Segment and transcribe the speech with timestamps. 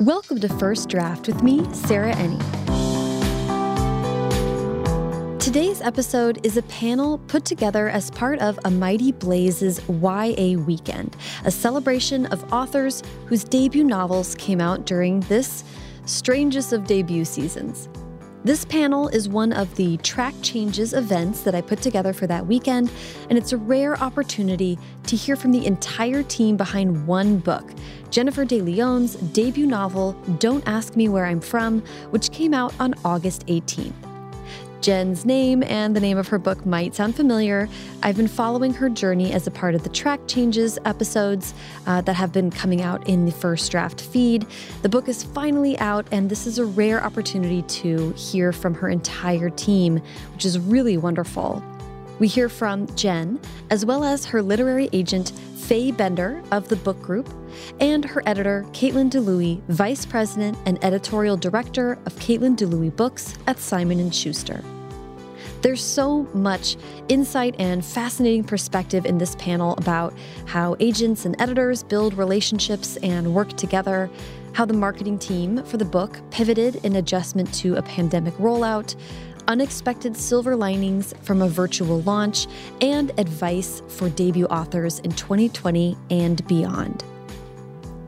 [0.00, 2.40] Welcome to First Draft with me, Sarah Enni.
[5.38, 11.18] Today's episode is a panel put together as part of A Mighty Blaze's YA Weekend,
[11.44, 15.64] a celebration of authors whose debut novels came out during this
[16.06, 17.90] strangest of debut seasons.
[18.42, 22.46] This panel is one of the track changes events that I put together for that
[22.46, 22.90] weekend,
[23.28, 24.78] and it's a rare opportunity
[25.08, 27.70] to hear from the entire team behind one book,
[28.10, 31.80] Jennifer De Leon's debut novel, Don't Ask Me Where I'm From,
[32.12, 34.09] which came out on August 18th.
[34.80, 37.68] Jen's name and the name of her book might sound familiar.
[38.02, 41.54] I've been following her journey as a part of the track changes episodes
[41.86, 44.46] uh, that have been coming out in the first draft feed.
[44.82, 48.88] The book is finally out, and this is a rare opportunity to hear from her
[48.88, 50.00] entire team,
[50.32, 51.62] which is really wonderful.
[52.18, 53.40] We hear from Jen,
[53.70, 57.28] as well as her literary agent, Faye Bender of the book group,
[57.80, 63.58] and her editor, Caitlyn Dlouhy, vice president and editorial director of Caitlyn Dlouhy Books at
[63.58, 64.62] Simon & Schuster.
[65.62, 66.76] There's so much
[67.08, 70.14] insight and fascinating perspective in this panel about
[70.46, 74.10] how agents and editors build relationships and work together,
[74.54, 78.96] how the marketing team for the book pivoted in adjustment to a pandemic rollout,
[79.48, 82.46] unexpected silver linings from a virtual launch,
[82.80, 87.04] and advice for debut authors in 2020 and beyond.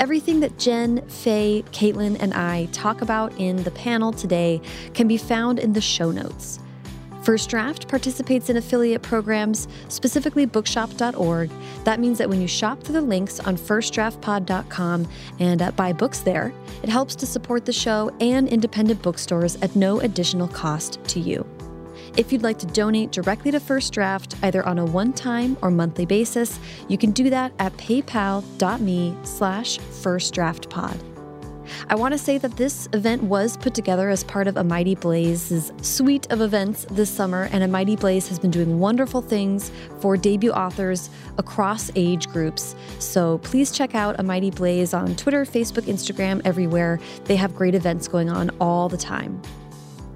[0.01, 4.61] Everything that Jen, Faye, Caitlyn, and I talk about in the panel today
[4.95, 6.59] can be found in the show notes.
[7.23, 11.51] First Draft participates in affiliate programs, specifically bookshop.org.
[11.85, 16.21] That means that when you shop through the links on firstdraftpod.com and uh, buy books
[16.21, 21.21] there, it helps to support the show and independent bookstores at no additional cost to
[21.21, 21.47] you.
[22.15, 26.05] If you'd like to donate directly to First Draft, either on a one-time or monthly
[26.05, 31.09] basis, you can do that at paypal.me slash firstdraftpod.
[31.89, 34.95] I want to say that this event was put together as part of A Mighty
[34.95, 39.71] Blaze's suite of events this summer, and A Mighty Blaze has been doing wonderful things
[40.01, 41.09] for debut authors
[41.39, 42.75] across age groups.
[42.99, 47.01] So please check out A Mighty Blaze on Twitter, Facebook, Instagram, everywhere.
[47.25, 49.41] They have great events going on all the time.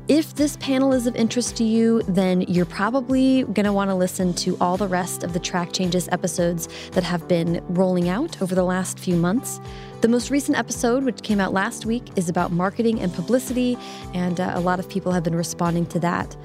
[0.08, 3.94] If this panel is of interest to you, then you're probably going to want to
[3.96, 8.40] listen to all the rest of the track changes episodes that have been rolling out
[8.40, 9.58] over the last few months.
[10.02, 13.76] The most recent episode, which came out last week, is about marketing and publicity,
[14.14, 16.36] and uh, a lot of people have been responding to that.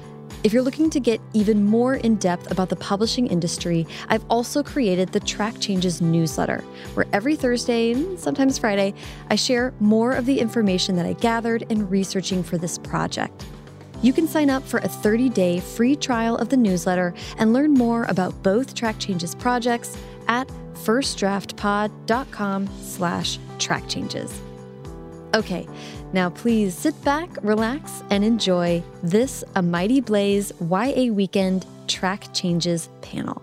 [0.44, 4.62] If you're looking to get even more in depth about the publishing industry, I've also
[4.62, 8.92] created the Track Changes newsletter, where every Thursday and sometimes Friday,
[9.30, 13.44] I share more of the information that I gathered in researching for this project.
[14.02, 18.02] You can sign up for a 30-day free trial of the newsletter and learn more
[18.04, 24.40] about both Track Changes projects at firstdraftpod.com slash track changes.
[25.34, 25.68] Okay,
[26.12, 32.88] now please sit back, relax, and enjoy this A Mighty Blaze YA Weekend Track Changes
[33.00, 33.42] panel.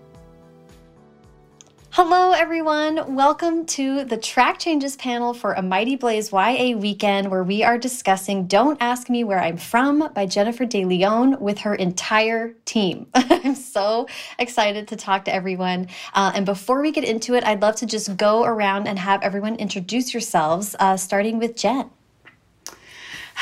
[1.91, 3.15] Hello, everyone.
[3.15, 7.79] Welcome to the Track Changes panel for A Mighty Blaze YA Weekend, where we are
[7.79, 13.07] discussing Don't Ask Me Where I'm From by Jennifer De Leon with her entire team.
[13.15, 15.87] I'm so excited to talk to everyone.
[16.13, 19.23] Uh, and before we get into it, I'd love to just go around and have
[19.23, 21.89] everyone introduce yourselves, uh, starting with Jen.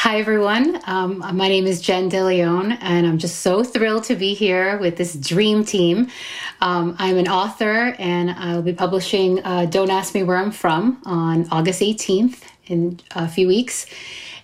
[0.01, 0.79] Hi, everyone.
[0.85, 4.95] Um, my name is Jen DeLeon, and I'm just so thrilled to be here with
[4.95, 6.09] this dream team.
[6.61, 11.01] Um, I'm an author, and I'll be publishing uh, Don't Ask Me Where I'm From
[11.03, 13.87] on August 18th in a few weeks.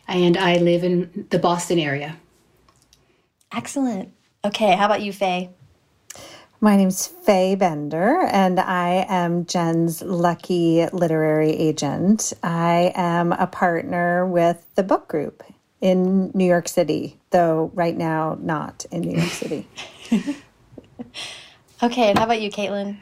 [0.08, 2.18] And I live in the Boston area.
[3.56, 4.12] Excellent.
[4.44, 5.52] Okay, how about you, Faye?
[6.64, 12.32] My name's Faye Bender, and I am Jen's lucky literary agent.
[12.42, 15.44] I am a partner with the book group
[15.82, 19.68] in New York City, though right now not in New York City.
[21.84, 22.98] okay, and how about you, Caitlyn?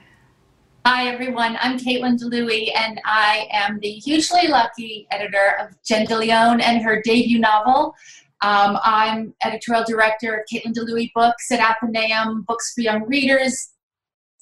[0.84, 1.56] Hi, everyone.
[1.62, 7.00] I'm Caitlyn Dlouhy, and I am the hugely lucky editor of Jen DeLeon and her
[7.04, 7.94] debut novel,
[8.42, 13.70] um, I'm editorial director of Caitlyn Dlouhy Books at Atheneum, Books for Young Readers.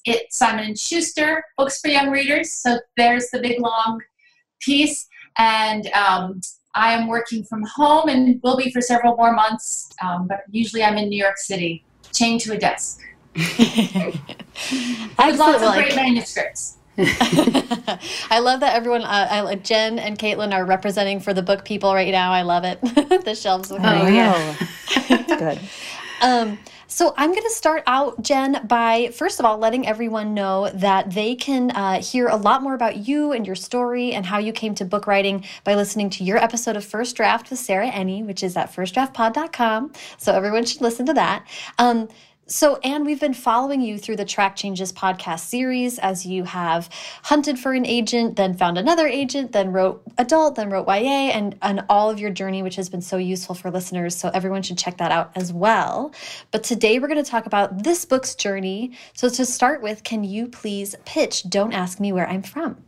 [0.06, 2.50] It's Simon & Schuster, Books for Young Readers.
[2.50, 4.00] So there's the big long
[4.60, 5.06] piece.
[5.36, 6.40] And um,
[6.74, 9.90] I am working from home and will be for several more months.
[10.02, 13.00] Um, but usually I'm in New York City, chained to a desk.
[13.36, 14.16] With
[15.18, 16.78] lots of great manuscripts.
[18.30, 21.94] I love that everyone, uh, I, Jen and Caitlyn are representing for the book people
[21.94, 22.32] right now.
[22.32, 22.80] I love it.
[23.24, 23.70] the shelves.
[23.70, 24.56] Look oh, yeah.
[25.26, 25.60] Good.
[26.22, 26.58] Um,
[26.90, 31.12] So I'm going to start out, Jen, by first of all letting everyone know that
[31.12, 34.52] they can uh, hear a lot more about you and your story and how you
[34.52, 38.26] came to book writing by listening to your episode of First Draft with Sarah Enni,
[38.26, 39.92] which is at firstdraftpod.com.
[40.18, 41.46] So everyone should listen to that.
[41.78, 42.08] Um,
[42.50, 46.90] so, Anne, we've been following you through the Track Changes podcast series as you have
[47.22, 51.56] hunted for an agent, then found another agent, then wrote adult, then wrote YA, and,
[51.62, 54.16] and all of your journey, which has been so useful for listeners.
[54.16, 56.12] So, everyone should check that out as well.
[56.50, 58.98] But today we're going to talk about this book's journey.
[59.14, 62.82] So, to start with, can you please pitch Don't Ask Me Where I'm From?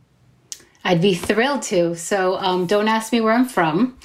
[0.83, 1.95] I'd be thrilled to.
[1.95, 3.97] So, um, Don't Ask Me Where I'm From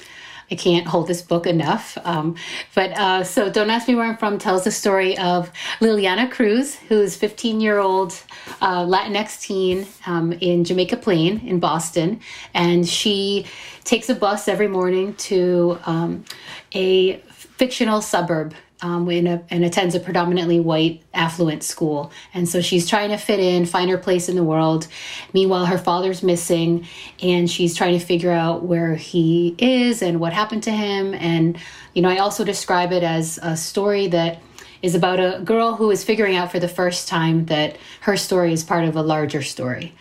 [0.51, 1.97] I can't hold this book enough.
[2.03, 2.35] Um,
[2.75, 6.75] but uh, so Don't Ask Me Where I'm From tells the story of Liliana Cruz,
[6.75, 8.13] who's 15 year old
[8.61, 12.19] uh, Latinx teen um, in Jamaica Plain in Boston.
[12.53, 13.45] And she
[13.83, 16.25] takes a bus every morning to um,
[16.73, 22.11] a fictional suburb um, in a, and attends a predominantly white affluent school.
[22.33, 24.87] And so she's trying to fit in, find her place in the world.
[25.33, 26.87] Meanwhile, her father's missing,
[27.21, 31.13] and she's trying to figure out where he is and what happened to him.
[31.13, 31.57] And,
[31.93, 34.41] you know, I also describe it as a story that
[34.81, 38.53] is about a girl who is figuring out for the first time that her story
[38.53, 39.93] is part of a larger story.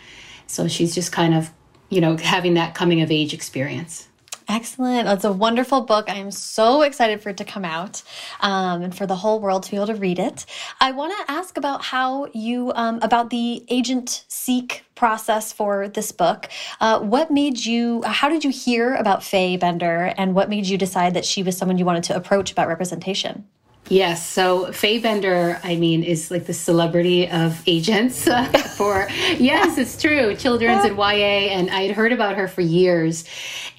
[0.46, 1.50] So she's just kind of,
[1.90, 4.07] you know, having that coming of age experience.
[4.50, 5.06] Excellent.
[5.06, 6.08] It's a wonderful book.
[6.08, 8.02] I am so excited for it to come out
[8.40, 10.46] um, and for the whole world to be able to read it.
[10.80, 16.12] I want to ask about how you, um, about the agent seek process for this
[16.12, 16.48] book.
[16.80, 20.78] Uh, what made you, how did you hear about Faye Bender and what made you
[20.78, 23.44] decide that she was someone you wanted to approach about representation?
[23.88, 24.26] Yes.
[24.26, 28.24] So Faye Bender, I mean, is like the celebrity of agents
[28.76, 29.08] for,
[29.38, 31.54] yes, it's true, children's and YA.
[31.54, 33.24] And I had heard about her for years.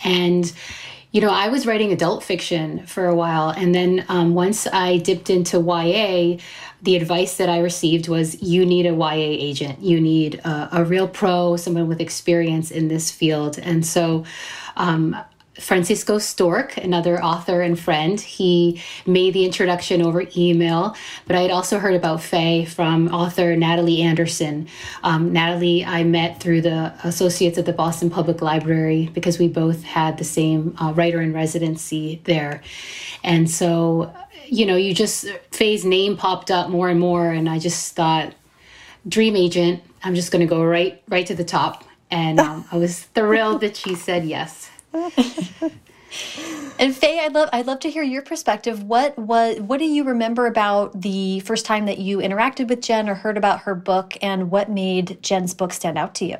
[0.03, 0.51] And,
[1.11, 3.49] you know, I was writing adult fiction for a while.
[3.49, 6.39] And then um, once I dipped into YA,
[6.81, 9.79] the advice that I received was you need a YA agent.
[9.81, 13.59] You need a, a real pro, someone with experience in this field.
[13.59, 14.23] And so,
[14.75, 15.15] um,
[15.59, 18.19] Francisco Stork, another author and friend.
[18.19, 20.95] He made the introduction over email,
[21.27, 24.67] but I had also heard about Faye from author Natalie Anderson.
[25.03, 29.83] Um, Natalie, I met through the associates at the Boston Public Library because we both
[29.83, 32.61] had the same uh, writer in residency there.
[33.23, 34.13] And so,
[34.45, 38.33] you know, you just, Faye's name popped up more and more, and I just thought,
[39.07, 41.83] dream agent, I'm just going to go right, right to the top.
[42.11, 44.68] And um, I was thrilled that she said yes.
[46.79, 48.83] and Faye, I'd love I'd love to hear your perspective.
[48.83, 53.09] What what what do you remember about the first time that you interacted with Jen
[53.09, 56.37] or heard about her book, and what made Jen's book stand out to you?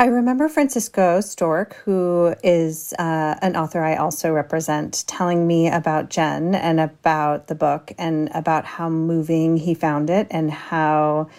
[0.00, 6.08] I remember Francisco Stork, who is uh, an author I also represent, telling me about
[6.08, 11.30] Jen and about the book and about how moving he found it and how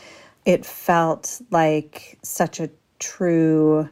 [0.44, 2.69] it felt like such a
[3.00, 3.88] true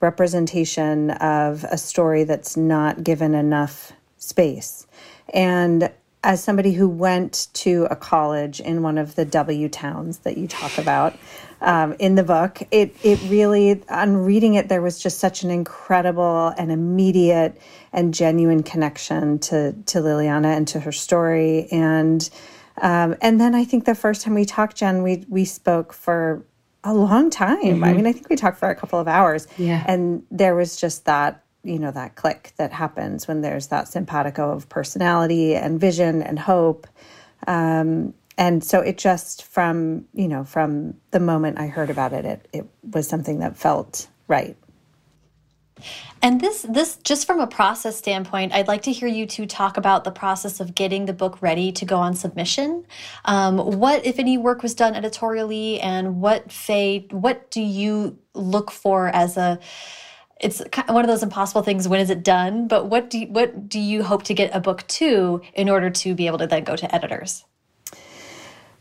[0.00, 4.86] representation of a story that's not given enough space.
[5.32, 5.90] And
[6.22, 10.46] as somebody who went to a college in one of the W towns that you
[10.46, 11.16] talk about
[11.62, 15.50] um, in the book, it it really on reading it there was just such an
[15.50, 17.60] incredible and immediate
[17.92, 22.28] and genuine connection to to Liliana and to her story and.
[22.82, 26.46] Um, and then I think the first time we talked, Jen, we we spoke for
[26.84, 27.58] a long time.
[27.58, 27.84] Mm-hmm.
[27.84, 29.46] I mean, I think we talked for a couple of hours.
[29.58, 29.84] Yeah.
[29.86, 34.50] And there was just that, you know, that click that happens when there's that simpatico
[34.50, 36.86] of personality and vision and hope.
[37.46, 42.24] Um, and so it just from, you know, from the moment I heard about it,
[42.24, 44.56] it, it was something that felt right.
[46.22, 49.76] And this, this just from a process standpoint, I'd like to hear you two talk
[49.76, 52.84] about the process of getting the book ready to go on submission.
[53.24, 58.70] Um, what, if any, work was done editorially, and what Faye, what do you look
[58.70, 59.58] for as a
[60.40, 63.68] it's one of those impossible things when is it done but what do you, what
[63.68, 66.64] do you hope to get a book to in order to be able to then
[66.64, 67.44] go to editors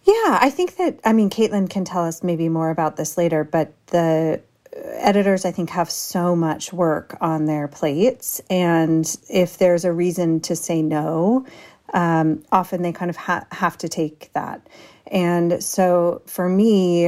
[0.03, 3.43] yeah i think that i mean caitlyn can tell us maybe more about this later
[3.43, 4.41] but the
[4.73, 8.41] editors, I think, have so much work on their plates.
[8.49, 11.45] And if there's a reason to say no,
[11.93, 14.67] um, often they kind of ha- have to take that.
[15.07, 17.07] And so for me,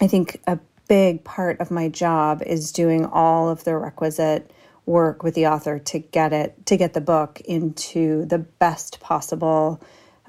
[0.00, 4.50] I think a big part of my job is doing all of the requisite
[4.86, 9.82] work with the author to get it to get the book into the best possible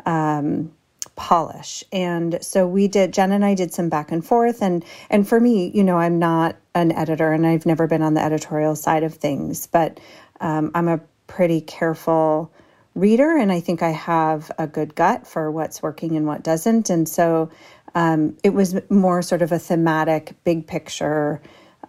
[0.06, 0.72] um,
[1.20, 1.84] polish.
[1.92, 5.40] And so we did Jen and I did some back and forth and and for
[5.40, 9.04] me, you know, I'm not an editor and I've never been on the editorial side
[9.04, 10.00] of things, but
[10.40, 12.52] um, I'm a pretty careful
[12.96, 16.90] reader, and I think I have a good gut for what's working and what doesn't.
[16.90, 17.52] And so
[17.96, 21.42] um, it was more sort of a thematic, big picture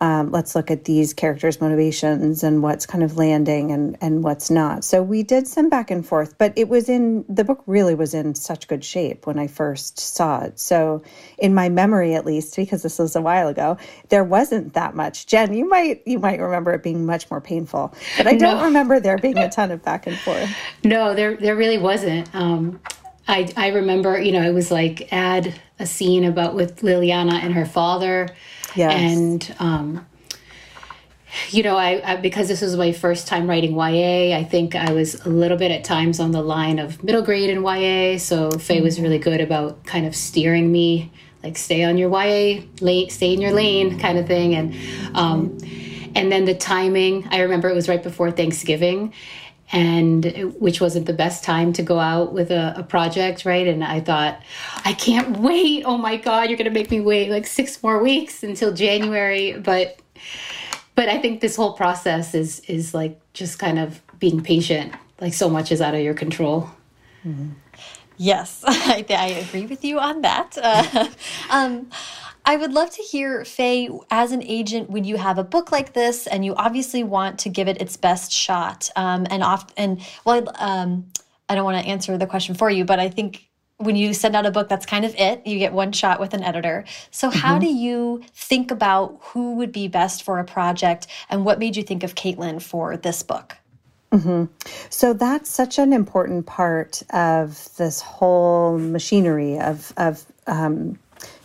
[0.03, 4.51] um, let's look at these characters' motivations and what's kind of landing and and what's
[4.51, 4.83] not.
[4.83, 8.15] So we did some back and forth, but it was in the book really was
[8.15, 10.59] in such good shape when I first saw it.
[10.59, 11.03] So
[11.37, 13.77] in my memory, at least, because this was a while ago,
[14.09, 15.27] there wasn't that much.
[15.27, 18.65] Jen, you might you might remember it being much more painful, but I don't no.
[18.65, 20.49] remember there being a ton of back and forth.
[20.83, 22.35] No, there there really wasn't.
[22.35, 22.81] Um,
[23.29, 27.53] I I remember, you know, it was like add a scene about with Liliana and
[27.53, 28.29] her father
[28.75, 28.95] Yes.
[28.95, 30.07] And, um,
[31.51, 34.93] you know, I, I, because this was my first time writing YA, I think I
[34.93, 38.19] was a little bit at times on the line of middle grade in YA.
[38.19, 41.13] So Faye was really good about kind of steering me,
[41.43, 44.55] like stay on your YA lane, stay in your lane, kind of thing.
[44.55, 44.75] And
[45.17, 45.59] um,
[46.15, 49.15] and then the timing, I remember it was right before Thanksgiving,
[49.73, 53.67] and which wasn't the best time to go out with a, a, project, right?
[53.69, 54.43] And I thought,
[54.85, 55.85] I can't wait.
[55.85, 59.53] Oh my God, you're gonna make me wait like six more weeks until January.
[59.59, 60.01] But
[60.97, 64.95] but I think this whole process is is like just kind of being patient.
[65.21, 66.71] Like so much is out of your control.
[67.25, 67.51] Mm-hmm.
[68.17, 70.59] Yes, I, I, agree with you on that.
[70.61, 71.09] Uh,
[71.51, 71.91] um,
[72.45, 75.93] I would love to hear, Faye, as an agent, when you have a book like
[75.93, 80.01] this and you obviously want to give it its best shot, um, and often, and
[80.25, 81.07] well, um,
[81.49, 84.37] I don't want to answer the question for you, but I think when you send
[84.37, 85.47] out a book, that's kind of it.
[85.47, 86.85] You get one shot with an editor.
[87.11, 87.41] So, mm -hmm.
[87.41, 87.61] how mm-hmm.
[87.61, 91.85] do you think about who would be best for a project, and what made you
[91.85, 93.57] think of Caitlyn for this book?
[94.11, 94.49] Mm -hmm.
[94.89, 100.99] So that's such an important part of this whole machinery of of um,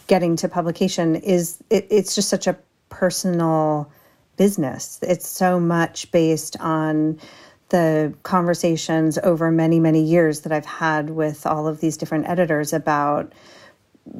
[0.08, 2.58] getting to publication is it, it's just such a
[2.90, 3.92] personal
[4.38, 5.00] business.
[5.02, 7.20] It's so much based on
[7.70, 12.74] the conversations over many, many years that I've had with all of these different editors
[12.74, 13.34] about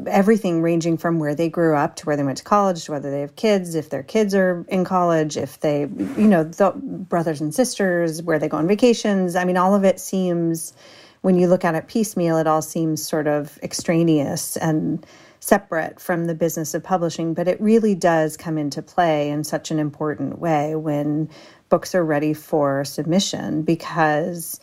[0.08, 3.12] everything ranging from where they grew up to where they went to college to whether
[3.12, 7.40] they have kids if their kids are in college if they you know the brothers
[7.40, 10.74] and sisters where they go on vacations i mean all of it seems
[11.22, 15.06] when you look at it piecemeal it all seems sort of extraneous and
[15.46, 19.70] separate from the business of publishing, but it really does come into play in such
[19.70, 21.30] an important way when
[21.70, 24.60] books are ready for submission because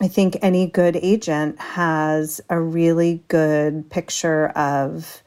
[0.00, 5.24] I think any good agent has a really good picture of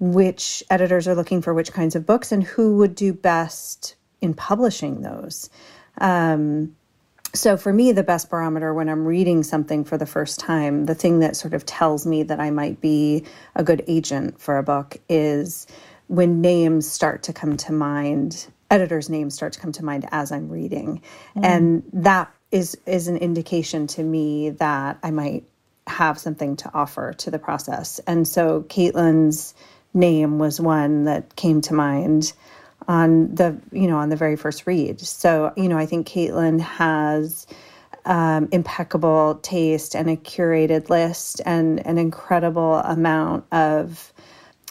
[0.00, 4.34] which editors are looking for which kinds of books and who would do best in
[4.34, 5.50] publishing those.
[5.98, 6.74] Um,
[7.36, 10.94] so for me, the best barometer when I'm reading something for the first time, the
[10.94, 13.24] thing that sort of tells me that I might be
[13.54, 15.66] a good agent for a book is
[16.08, 20.32] when names start to come to mind, editors' names start to come to mind as
[20.32, 21.02] I'm reading.
[21.36, 21.44] Mm.
[21.44, 25.44] And that is is an indication to me that I might
[25.86, 28.00] have something to offer to the process.
[28.06, 29.54] And so Caitlyn's
[29.94, 32.32] name was one that came to mind
[32.88, 35.00] on the you know on the very first read.
[35.00, 37.46] So you know I think Caitlyn has
[38.04, 44.12] um, impeccable taste and a curated list and an incredible amount of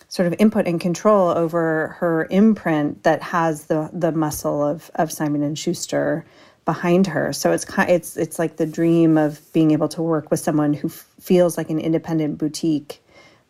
[0.08, 5.12] sort of input and control over her imprint that has the the muscle of of
[5.12, 6.26] Simon and Schuster
[6.64, 7.32] behind her.
[7.34, 10.90] So it's it's it's like the dream of being able to work with someone who
[10.90, 13.02] feels like an independent boutique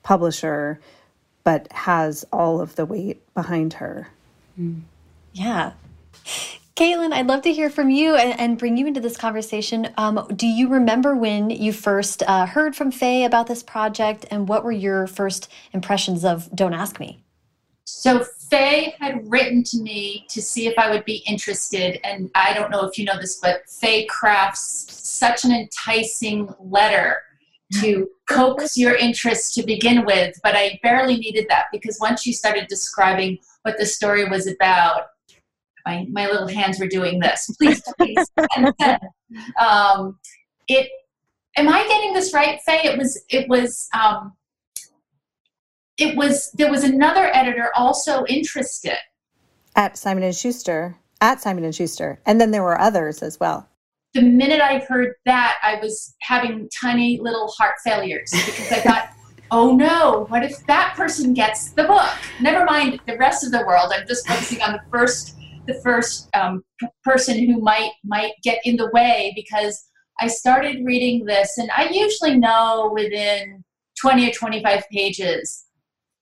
[0.04, 0.80] publisher
[1.44, 4.10] but has all of the weight behind her.
[4.60, 4.82] Mm.
[5.34, 5.74] Yeah.
[6.76, 9.88] Caitlyn, I'd love to hear from you and, and bring you into this conversation.
[9.98, 14.50] Um, do you remember when you first uh, heard from Faye about this project, and
[14.50, 17.24] what were your first impressions of Don't Ask Me?
[17.86, 22.54] So, Faye had written to me to see if I would be interested, and I
[22.54, 27.22] don't know if you know this, but Faye crafts such an enticing letter
[27.80, 32.34] to coax your interest to begin with, but I barely needed that because once she
[32.34, 35.08] started describing what the story was about.
[35.86, 37.50] My, my little hands were doing this.
[37.58, 38.26] Please, please.
[39.60, 40.18] um,
[40.68, 40.90] it.
[41.58, 42.82] Am I getting this right, Faye?
[42.84, 43.24] It was.
[43.30, 43.88] It was.
[43.94, 44.34] Um,
[45.98, 46.52] it was.
[46.52, 48.98] There was another editor also interested
[49.76, 50.98] at Simon and Schuster.
[51.22, 53.70] At Simon and Schuster, and then there were others as well
[54.16, 59.10] the minute I heard that, I was having tiny little heart failures because I thought,
[59.52, 62.10] oh no, what if that person gets the book?
[62.42, 63.92] Never mind the rest of the world.
[63.94, 65.36] I'm just focusing on the first,
[65.68, 66.64] the first um,
[67.04, 69.86] person who might might get in the way because
[70.20, 73.64] I started reading this, and I usually know within
[74.02, 75.66] 20 or 25 pages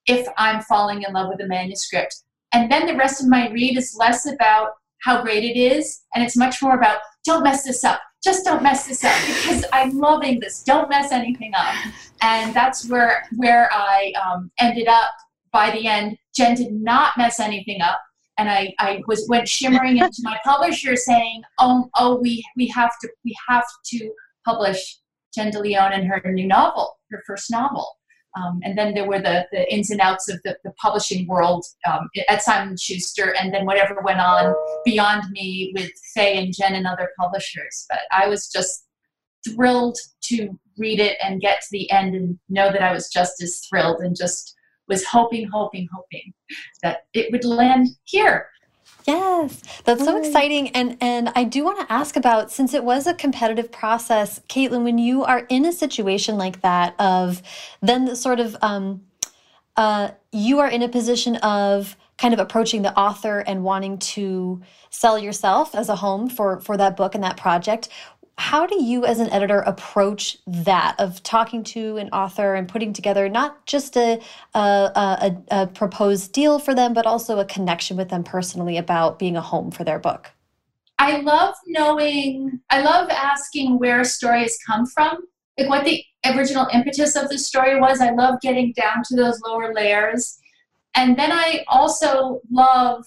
[0.07, 2.15] if I'm falling in love with a manuscript.
[2.53, 4.71] And then the rest of my read is less about
[5.03, 8.63] how great it is, and it's much more about don't mess this up, just don't
[8.63, 10.63] mess this up because I'm loving this.
[10.63, 11.75] Don't mess anything up.
[12.23, 15.11] And that's where where I um, ended up
[15.51, 16.17] by the end.
[16.33, 17.99] Jen did not mess anything up.
[18.39, 22.91] And I, I was went shimmering into my publisher saying, "Oh, oh, we we have
[23.01, 24.11] to we have to
[24.45, 24.99] publish
[25.35, 27.87] Jen DeLeon and her new novel, her first novel."
[28.35, 31.65] Um, and then there were the, the ins and outs of the, the publishing world
[31.87, 36.73] um, at Simon Schuster, and then whatever went on beyond me with Faye and Jen
[36.73, 37.85] and other publishers.
[37.89, 38.87] But I was just
[39.47, 43.41] thrilled to read it and get to the end and know that I was just
[43.41, 44.55] as thrilled and just
[44.87, 46.33] was hoping, hoping, hoping
[46.81, 48.47] that it would land here
[49.05, 50.69] Yes, that's so exciting.
[50.69, 54.83] And and I do want to ask about since it was a competitive process, Caitlyn,
[54.83, 57.41] when you are in a situation like that of
[57.81, 59.03] then the sort of um,
[59.75, 64.61] uh, you are in a position of kind of approaching the author and wanting to
[64.89, 67.89] sell yourself as a home for for that book and that project
[68.37, 72.91] how do you as an editor approach that of talking to an author and putting
[72.91, 74.19] together not just a,
[74.55, 79.19] a, a, a, proposed deal for them but also a connection with them personally about
[79.19, 80.31] being a home for their book?
[80.97, 85.23] I love knowing i love asking where has come from.
[85.57, 89.39] Like what the original impetus of the story was i love getting down to those
[89.45, 90.39] lower layers.
[90.95, 93.05] And then i also love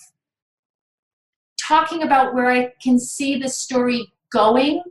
[1.58, 4.82] talking about where i can see the story going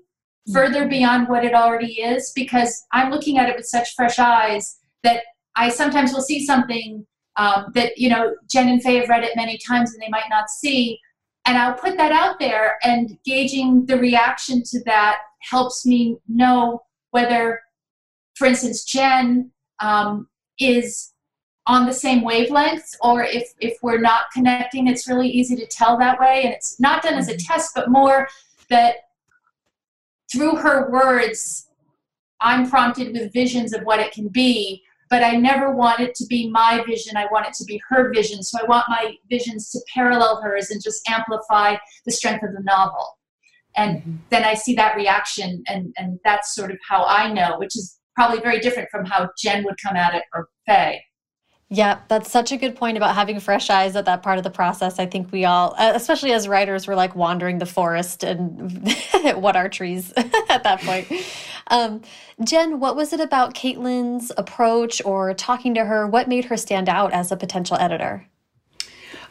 [0.52, 4.78] further beyond what it already is because I'm looking at it with such fresh eyes
[5.04, 5.24] that
[5.56, 7.06] I sometimes will see something
[7.38, 10.30] um, that, you know, Jen and Faye have read it many times and they might
[10.30, 11.00] not see.
[11.46, 16.84] And I'll put that out there and gauging the reaction to that helps me know
[17.12, 17.62] whether,
[18.36, 20.28] for instance, Jen um,
[20.60, 21.14] is
[21.68, 25.98] on the same wavelength or if, if we're not connecting, it's really easy to tell
[25.98, 26.44] that way.
[26.44, 27.54] And it's not done as a mm-hmm.
[27.54, 28.28] test, but more
[28.70, 28.96] that
[30.36, 31.70] through her words,
[32.42, 36.26] I'm prompted with visions of what it can be, but I never want it to
[36.26, 37.16] be my vision.
[37.16, 38.44] I want it to be her vision.
[38.44, 41.76] So I want my visions to parallel hers and just amplify
[42.06, 43.18] the strength of the novel.
[43.78, 44.16] And mm-hmm.
[44.30, 48.00] then I see that reaction, and, and that's sort of how I know, which is
[48.16, 51.04] probably very different from how Jen would come at it or Faye.
[51.70, 54.52] Yeah, that's such a good point about having fresh eyes at that part of the
[54.52, 55.00] process.
[55.00, 58.88] I think we all, uh, especially as writers, we're like wandering the forest and
[59.36, 61.08] what are trees at that point.
[61.68, 62.04] Um,
[62.44, 66.06] Jen, what was it about Caitlyn's approach or talking to her?
[66.06, 68.28] What made her stand out as a potential editor?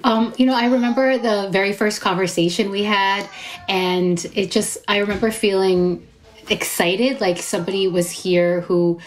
[0.03, 3.29] Um, you know, I remember the very first conversation we had,
[3.69, 6.05] and it just, I remember feeling
[6.51, 8.99] excited like somebody was here who,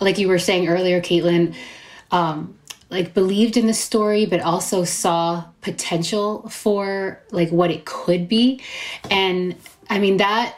[0.00, 1.54] like you were saying earlier, Caitlyn,
[2.12, 2.56] um,
[2.90, 8.60] like believed in the story but also saw potential for like what it could be.
[9.10, 9.56] And
[9.88, 10.56] i mean that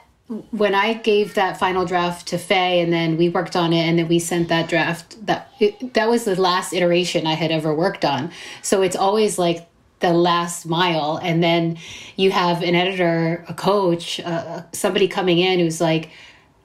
[0.51, 3.99] when i gave that final draft to faye and then we worked on it and
[3.99, 5.51] then we sent that draft that
[5.95, 8.31] that was the last iteration i had ever worked on.
[8.63, 9.69] So it's always like
[10.01, 11.19] the last mile.
[11.23, 11.79] And then
[12.17, 16.11] you have an editor a coach uh, somebody coming in who's like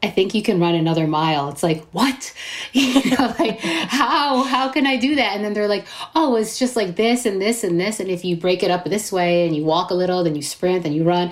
[0.04, 1.50] I think you can run another mile.
[1.50, 2.34] It's like, what?
[2.74, 5.36] You know, like how how can I do that?
[5.36, 5.86] And then they're like,
[6.16, 8.00] oh, it's just like this and this and this.
[8.00, 10.42] And if you break it up this way and you walk a little, then you
[10.42, 11.32] sprint, then you run,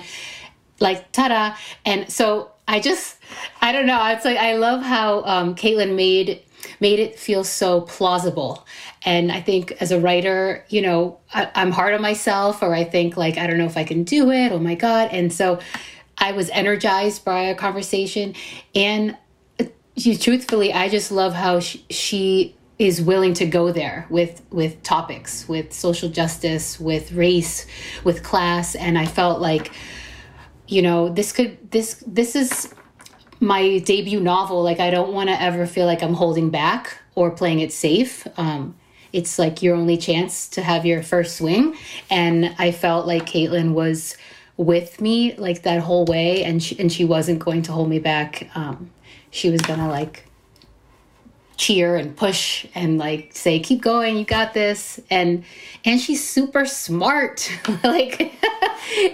[0.78, 1.56] like ta-da.
[1.84, 3.18] And so I just
[3.60, 4.04] I don't know.
[4.06, 6.42] It's like I love how um, Caitlyn made
[6.80, 8.66] made it feel so plausible.
[9.04, 12.84] And I think as a writer, you know, I, I'm hard on myself, or I
[12.84, 14.52] think like I don't know if I can do it.
[14.52, 15.10] Oh my god!
[15.10, 15.58] And so
[16.22, 18.34] I was energized by a conversation.
[18.76, 19.18] And
[19.58, 19.64] uh,
[20.20, 25.48] truthfully, I just love how she, she is willing to go there with with topics
[25.48, 27.66] with social justice with race
[28.02, 28.74] with class.
[28.74, 29.72] And i felt like
[30.66, 32.74] you know this could this this is
[33.40, 34.62] my debut novel.
[34.62, 38.26] Like i don't want to ever feel like i'm holding back or playing it safe.
[38.36, 38.76] Um,
[39.12, 41.76] it's like your only chance to have your first swing.
[42.10, 44.16] And i felt like caitlyn was
[44.56, 47.98] with me like that whole way and she, and she wasn't going to hold me
[47.98, 48.50] back.
[48.54, 48.90] Um,
[49.30, 50.26] she was gonna like
[51.56, 55.00] cheer and push and like say keep going you got this.
[55.10, 55.44] And
[55.84, 57.50] and she's super smart.
[57.82, 58.34] Like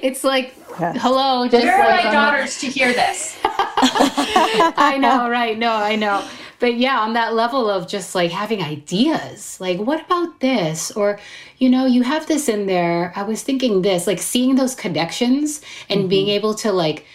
[0.03, 3.39] it's like hello just where are my daughters to hear this?
[3.45, 6.27] I know right no i know.
[6.61, 10.91] But yeah on that level of just like having ideas like what about this?
[10.91, 11.19] Or
[11.59, 13.13] you know you have this in there.
[13.17, 16.09] I was thinking this like seeing those connections and mm-hmm.
[16.09, 17.07] being able to like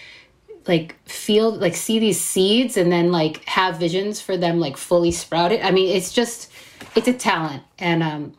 [0.68, 5.12] like feel like see these seeds and then like have visions for them like fully
[5.12, 6.52] sprouted i mean it's just
[6.96, 8.34] it's a talent and um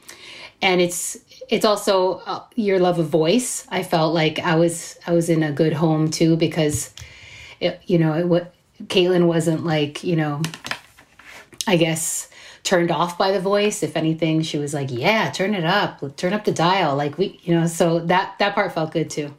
[0.62, 1.18] and it's
[1.50, 5.42] it's also uh, your love of voice i felt like i was i was in
[5.42, 6.94] a good home too because
[7.64, 10.42] it, you know, it, what Caitlyn wasn't like, you know,
[11.66, 12.28] I guess
[12.62, 13.82] turned off by the voice.
[13.82, 17.40] If anything, she was like, "Yeah, turn it up, turn up the dial." Like we,
[17.42, 19.34] you know, so that that part felt good too.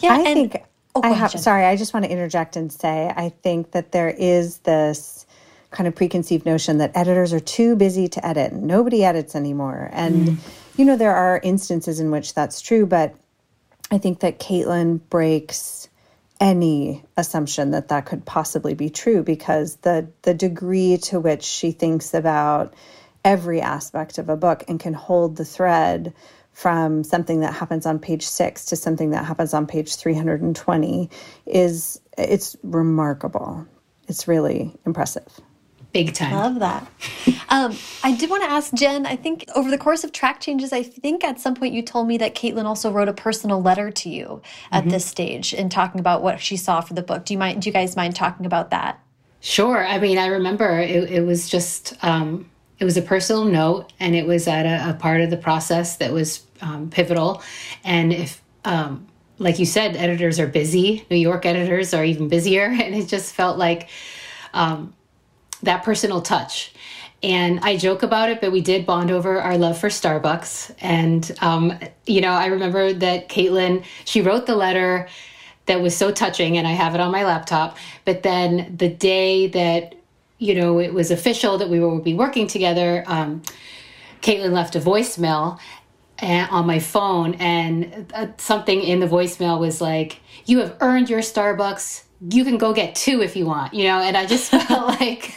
[0.00, 0.62] Yeah, I and, think
[1.04, 1.32] oh, I have.
[1.32, 5.26] Sorry, I just want to interject and say I think that there is this
[5.70, 8.52] kind of preconceived notion that editors are too busy to edit.
[8.52, 10.36] Nobody edits anymore, and mm.
[10.76, 13.14] you know there are instances in which that's true, but
[13.90, 15.88] I think that Caitlyn breaks
[16.40, 21.72] any assumption that that could possibly be true because the the degree to which she
[21.72, 22.74] thinks about
[23.24, 26.14] every aspect of a book and can hold the thread
[26.58, 31.08] from something that happens on page 6 to something that happens on page 320
[31.46, 33.64] is it's remarkable
[34.08, 35.40] it's really impressive
[35.92, 36.32] Big time.
[36.34, 36.86] Love that.
[37.48, 39.06] um, I did want to ask Jen.
[39.06, 42.06] I think over the course of track changes, I think at some point you told
[42.06, 44.92] me that Caitlyn also wrote a personal letter to you at mm -hmm.
[44.92, 47.24] this stage in talking about what she saw for the book.
[47.24, 47.62] Do you mind?
[47.62, 48.98] Do you guys mind talking about that?
[49.40, 49.86] Sure.
[49.86, 54.14] I mean, I remember it, it was just um, it was a personal note, and
[54.14, 57.42] it was at a, a part of the process that was um, pivotal.
[57.84, 59.06] And if um,
[59.38, 61.06] like you said, editors are busy.
[61.10, 63.88] New York editors are even busier, and it just felt like
[64.52, 64.94] um,
[65.62, 66.72] that personal touch.
[67.20, 70.76] And I joke about it, but we did bond over our love for Starbucks.
[70.80, 75.08] And, um, you know, I remember that Caitlyn, she wrote the letter
[75.66, 77.76] that was so touching, and I have it on my laptop.
[78.04, 79.96] But then the day that,
[80.38, 83.42] you know, it was official that we would be working together, um,
[84.22, 85.58] Caitlyn left a voicemail
[86.18, 91.10] eh, on my phone, and uh, something in the voicemail was like, You have earned
[91.10, 92.04] your Starbucks.
[92.30, 94.00] You can go get two if you want, you know?
[94.00, 95.34] And I just felt like,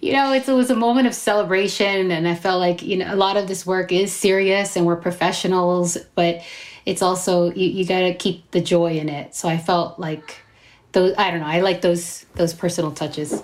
[0.00, 3.16] you know, it was a moment of celebration, and I felt like you know a
[3.16, 6.42] lot of this work is serious, and we're professionals, but
[6.86, 9.34] it's also you, you got to keep the joy in it.
[9.34, 10.38] So I felt like
[10.92, 11.14] those.
[11.16, 11.46] I don't know.
[11.46, 13.42] I like those those personal touches.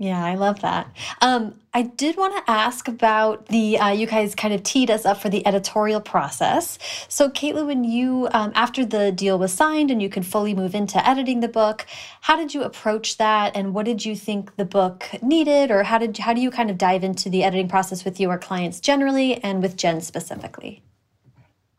[0.00, 0.94] Yeah, I love that.
[1.20, 5.04] Um, I did want to ask about the, uh, you guys kind of teed us
[5.04, 6.78] up for the editorial process.
[7.08, 10.76] So, Caitlyn, when you, um, after the deal was signed and you could fully move
[10.76, 11.84] into editing the book,
[12.20, 15.72] how did you approach that and what did you think the book needed?
[15.72, 18.38] Or how did, how do you kind of dive into the editing process with your
[18.38, 20.80] clients generally and with Jen specifically?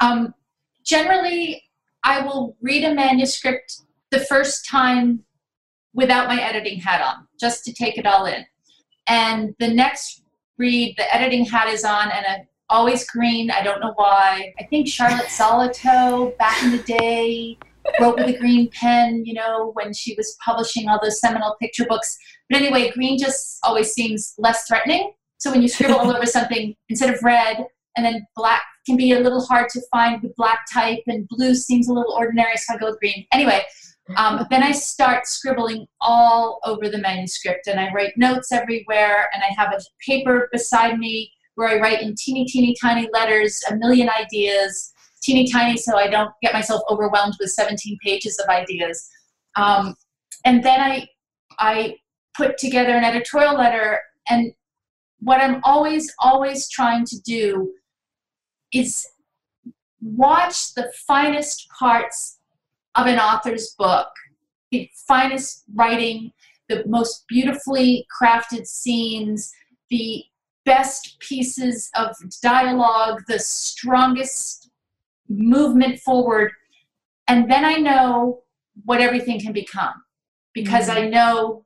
[0.01, 0.33] Um,
[0.83, 1.63] generally,
[2.03, 3.79] I will read a manuscript
[4.11, 5.23] the first time
[5.93, 8.45] without my editing hat on, just to take it all in.
[9.07, 10.23] And the next
[10.57, 13.49] read, the editing hat is on, and a, always green.
[13.49, 14.53] I don't know why.
[14.59, 17.57] I think Charlotte Zolotow back in the day
[17.99, 21.85] wrote with a green pen, you know, when she was publishing all those seminal picture
[21.85, 22.17] books.
[22.49, 25.13] But anyway, green just always seems less threatening.
[25.39, 27.65] So when you scribble all over something, instead of red,
[27.97, 31.55] and then black can be a little hard to find with black type, and blue
[31.55, 33.25] seems a little ordinary, so I go with green.
[33.31, 33.63] Anyway,
[34.15, 39.43] um, then I start scribbling all over the manuscript and I write notes everywhere and
[39.43, 43.75] I have a paper beside me where I write in teeny, teeny, tiny letters a
[43.75, 49.07] million ideas, teeny tiny so I don't get myself overwhelmed with 17 pages of ideas.
[49.55, 49.95] Um,
[50.45, 51.07] and then I,
[51.59, 51.95] I
[52.35, 54.51] put together an editorial letter and
[55.19, 57.73] what I'm always, always trying to do
[58.73, 59.05] is
[60.01, 62.38] watch the finest parts
[62.95, 64.07] of an author's book,
[64.71, 66.31] the finest writing,
[66.67, 69.51] the most beautifully crafted scenes,
[69.89, 70.23] the
[70.65, 74.69] best pieces of dialogue, the strongest
[75.27, 76.51] movement forward.
[77.27, 78.43] And then I know
[78.85, 79.93] what everything can become
[80.53, 81.05] because mm-hmm.
[81.05, 81.65] I know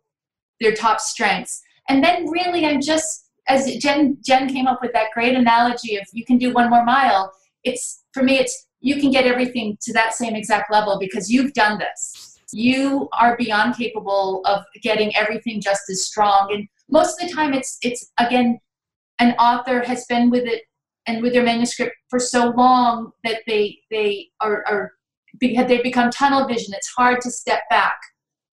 [0.60, 1.62] their top strengths.
[1.90, 6.04] And then really I'm just as Jen Jen came up with that great analogy of
[6.14, 7.34] you can do one more mile.
[7.64, 11.54] It's for me it's you can get everything to that same exact level because you've
[11.54, 12.38] done this.
[12.52, 16.50] You are beyond capable of getting everything just as strong.
[16.54, 18.60] And most of the time, it's it's again,
[19.20, 20.64] an author has been with it
[21.08, 24.92] and with their manuscript for so long that they they are, are
[25.40, 26.74] they become tunnel vision.
[26.76, 27.98] It's hard to step back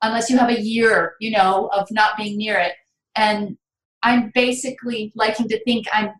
[0.01, 2.73] unless you have a year, you know, of not being near it.
[3.17, 3.59] And
[4.03, 6.13] I'm basically liking to think I'm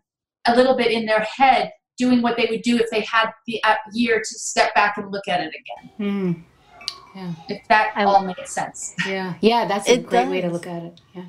[0.45, 3.63] a little bit in their head doing what they would do if they had the
[3.63, 5.91] uh, year to step back and look at it again.
[5.99, 6.43] Mm.
[7.15, 7.33] Yeah.
[7.47, 8.95] If that I, all makes sense.
[9.05, 9.35] Yeah.
[9.41, 10.31] Yeah, that's a it great does.
[10.31, 11.01] way to look at it.
[11.13, 11.25] Yeah.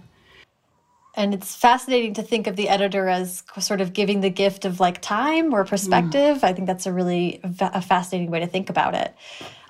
[1.15, 4.81] And it's fascinating to think of the editor as sort of giving the gift of
[4.81, 6.39] like time or perspective.
[6.39, 6.45] Mm.
[6.45, 9.15] I think that's a really a fascinating way to think about it.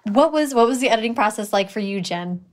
[0.04, 2.44] What was what was the editing process like for you, Jen?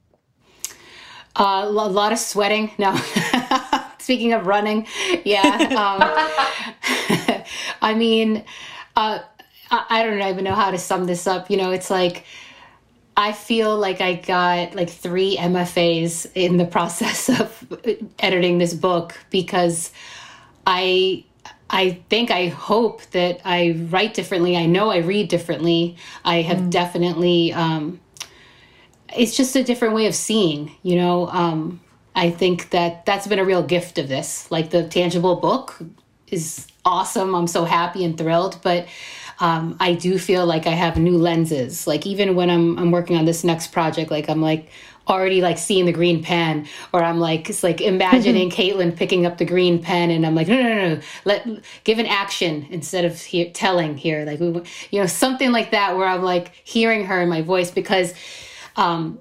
[1.36, 2.72] Uh, a lot of sweating.
[2.80, 2.96] No.
[4.00, 4.88] Speaking of running,
[5.24, 5.44] yeah.
[5.78, 7.19] Um,
[7.82, 8.44] I mean,
[8.96, 9.20] uh,
[9.72, 11.50] I, I don't even know how to sum this up.
[11.50, 12.26] You know, it's like
[13.16, 17.68] I feel like I got like three MFAs in the process of
[18.20, 19.92] editing this book because
[20.66, 21.26] I
[21.70, 24.58] I think I hope that I write differently.
[24.58, 25.98] I know I read differently.
[26.26, 26.70] I have mm.
[26.72, 28.00] definitely um,
[29.16, 31.28] it's just a different way of seeing, you know.
[31.28, 31.82] Um,
[32.16, 34.50] I think that that's been a real gift of this.
[34.52, 35.82] Like the tangible book
[36.32, 37.36] is awesome.
[37.36, 38.88] I'm so happy and thrilled, but
[39.40, 41.88] um, I do feel like I have new lenses.
[41.88, 44.70] Like even when I'm I'm working on this next project, like I'm like
[45.08, 49.38] already like seeing the green pen, or I'm like it's like imagining Caitlyn picking up
[49.38, 51.02] the green pen, and I'm like no no no, no.
[51.26, 51.48] let
[51.84, 54.62] give an action instead of he- telling here, like we
[54.92, 58.14] you know something like that where I'm like hearing her in my voice because.
[58.76, 59.20] Um,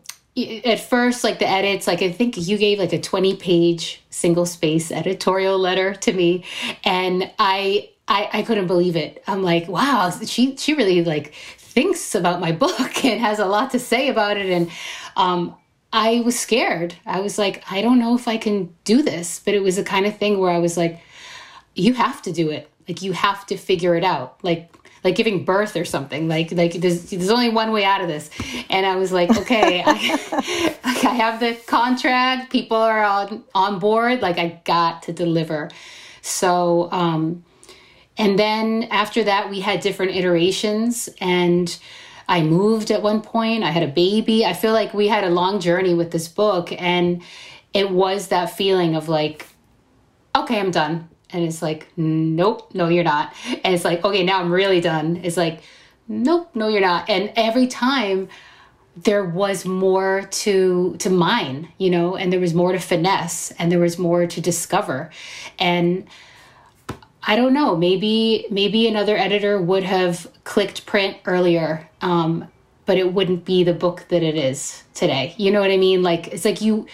[0.65, 4.47] at first like the edits like i think you gave like a 20 page single
[4.47, 6.45] space editorial letter to me
[6.85, 9.23] and i I, I couldn't believe it.
[9.27, 13.71] I'm like, wow, she she really like thinks about my book and has a lot
[13.73, 14.47] to say about it.
[14.47, 14.71] And
[15.17, 15.55] um,
[15.93, 16.95] I was scared.
[17.07, 19.41] I was like, I don't know if I can do this.
[19.45, 21.01] But it was the kind of thing where I was like,
[21.75, 22.71] you have to do it.
[22.89, 24.43] Like you have to figure it out.
[24.43, 24.73] Like
[25.05, 26.29] like giving birth or something.
[26.29, 28.31] Like like there's there's only one way out of this.
[28.71, 32.51] And I was like, okay, I, I have the contract.
[32.51, 34.23] People are on on board.
[34.23, 35.71] Like I got to deliver.
[36.23, 37.45] So um,
[38.19, 41.09] and then after that, we had different iterations.
[41.21, 41.79] And
[42.27, 44.45] I moved at one point, I had a baby.
[44.45, 46.73] I feel like we had a long journey with this book.
[46.73, 47.23] And
[47.73, 49.47] it was that feeling of like,
[50.37, 51.09] okay, I'm done.
[51.31, 53.35] And it's like, nope, no, you're not.
[53.63, 55.21] And it's like, okay, now I'm really done.
[55.23, 55.63] It's like,
[56.09, 57.09] nope, no, you're not.
[57.09, 58.29] And every time,
[58.97, 63.71] there was more to to mine you know and there was more to finesse and
[63.71, 65.09] there was more to discover
[65.57, 66.05] and
[67.29, 67.77] I don't know.
[67.77, 72.49] Maybe maybe another editor would have clicked print earlier, um,
[72.87, 75.35] but it wouldn't be the book that it is today.
[75.37, 76.03] You know what I mean?
[76.03, 76.87] Like it's like you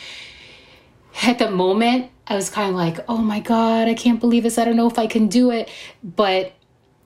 [1.22, 4.58] at the moment I was kind of like, oh my god, I can't believe this.
[4.58, 5.68] I don't know if I can do it,
[6.02, 6.52] but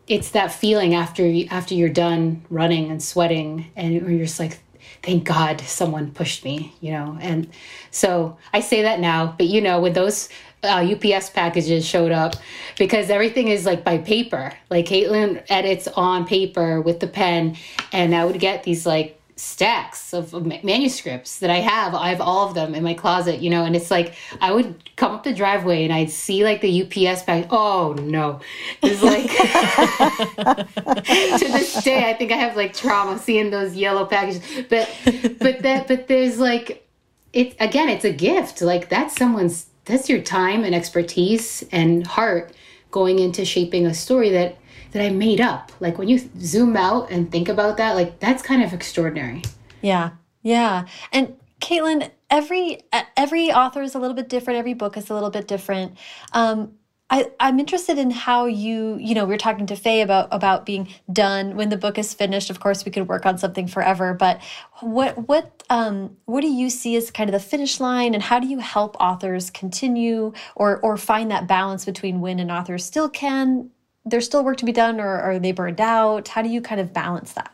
[0.06, 4.60] it's that feeling after after you're done running and sweating, and you're just like,
[5.02, 7.18] thank God someone pushed me, you know.
[7.20, 7.48] And
[7.90, 10.28] so I say that now, but you know, with those
[10.62, 12.34] uh, UPS packages showed up
[12.76, 14.52] because everything is like by paper.
[14.70, 17.56] Like Caitlyn edits on paper with the pen,
[17.92, 20.32] and I would get these like stacks of
[20.64, 21.94] manuscripts that I have.
[21.94, 24.90] I have all of them in my closet, you know, and it's like I would
[24.96, 27.46] come up the driveway and I'd see like the UPS bag.
[27.50, 28.40] Oh no.
[28.82, 29.30] It's like
[31.38, 34.42] to this day I think I have like trauma seeing those yellow packages.
[34.68, 34.90] But
[35.38, 36.84] but that but there's like
[37.32, 38.60] it again, it's a gift.
[38.60, 42.52] Like that's someone's that's your time and expertise and heart
[42.90, 44.58] going into shaping a story that
[44.92, 45.72] that I made up.
[45.80, 49.42] Like when you zoom out and think about that, like that's kind of extraordinary.
[49.82, 50.10] Yeah.
[50.42, 50.86] Yeah.
[51.12, 52.82] And Caitlyn, every
[53.16, 54.58] every author is a little bit different.
[54.58, 55.96] Every book is a little bit different.
[56.32, 56.74] Um,
[57.10, 60.66] I, I'm interested in how you, you know, we are talking to Faye about about
[60.66, 62.50] being done when the book is finished.
[62.50, 64.42] Of course, we could work on something forever, but
[64.80, 68.38] what what um, what do you see as kind of the finish line, and how
[68.38, 73.08] do you help authors continue or or find that balance between when an author still
[73.08, 73.70] can
[74.04, 76.28] there's still work to be done, or are they burned out?
[76.28, 77.52] How do you kind of balance that?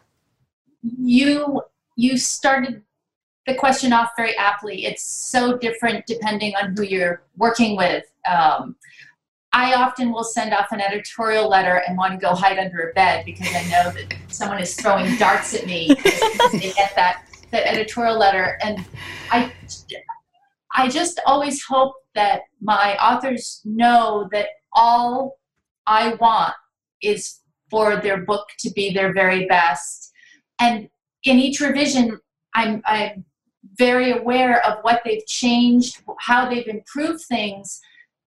[0.83, 1.63] You
[1.97, 2.83] you started
[3.47, 4.87] the question off very aptly.
[4.87, 8.05] It's so different depending on who you're working with.
[8.31, 8.77] Um,
[9.53, 12.93] I often will send off an editorial letter and want to go hide under a
[12.93, 17.25] bed because I know that someone is throwing darts at me because they get that
[17.53, 18.59] that editorial letter.
[18.65, 18.85] And
[19.31, 19.53] I
[20.75, 25.39] I just always hope that my authors know that all
[25.87, 26.55] I want
[27.03, 30.13] is for their book to be their very best.
[30.61, 30.89] And
[31.25, 32.19] in each revision,
[32.55, 33.25] I'm I'm
[33.79, 37.81] very aware of what they've changed, how they've improved things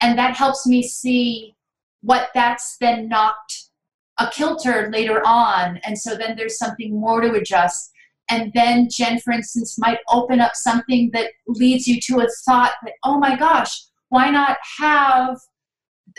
[0.02, 1.54] and that helps me see
[2.02, 3.70] what that's then knocked
[4.18, 7.92] a kilter later on and so then there's something more to adjust
[8.28, 12.72] and then jen for instance might open up something that leads you to a thought
[12.82, 15.38] that oh my gosh why not have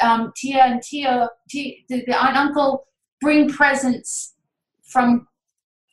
[0.02, 2.86] um, tia and tia, tia the, the aunt uncle
[3.22, 4.34] bring presents
[4.84, 5.28] from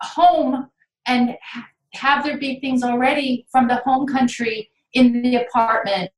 [0.02, 0.68] home
[1.06, 6.10] and ha- have there be things already from the home country in the apartment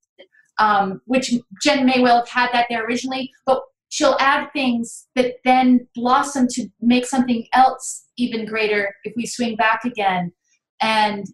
[0.59, 5.35] um, which Jen may well have had that there originally, but she'll add things that
[5.45, 10.33] then blossom to make something else even greater if we swing back again.
[10.81, 11.27] And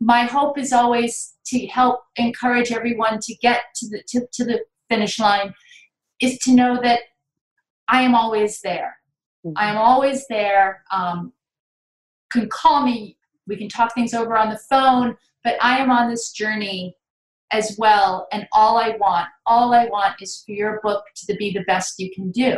[0.00, 4.60] my hope is always to help encourage everyone to get to the to, to the
[4.88, 5.54] finish line
[6.22, 7.00] is to know that
[7.88, 8.96] I am always there.
[9.44, 9.58] Mm-hmm.
[9.58, 10.84] I am always there.
[10.90, 11.32] Um,
[12.30, 16.08] can call me we can talk things over on the phone, but I am on
[16.08, 16.96] this journey
[17.50, 18.28] as well.
[18.32, 21.98] And all I want, all I want is for your book to be the best
[21.98, 22.56] you can do.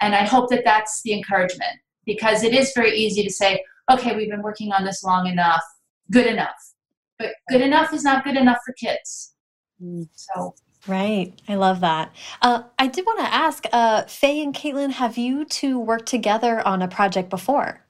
[0.00, 4.14] And I hope that that's the encouragement because it is very easy to say, okay,
[4.14, 5.62] we've been working on this long enough,
[6.10, 6.74] good enough.
[7.18, 9.34] But good enough is not good enough for kids.
[9.82, 10.08] Mm.
[10.14, 10.54] So
[10.88, 11.32] Right.
[11.48, 12.12] I love that.
[12.40, 16.66] Uh, I did want to ask, uh, Faye and Caitlyn, have you two worked together
[16.66, 17.80] on a project before?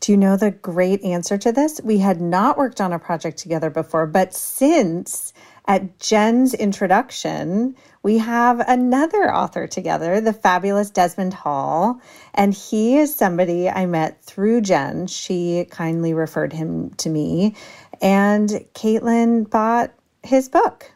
[0.00, 1.80] Do you know the great answer to this?
[1.82, 5.32] We had not worked on a project together before, but since
[5.66, 12.00] at Jen's introduction, we have another author together, the fabulous Desmond Hall.
[12.34, 15.06] And he is somebody I met through Jen.
[15.06, 17.54] She kindly referred him to me.
[18.00, 20.90] And Caitlyn bought his book.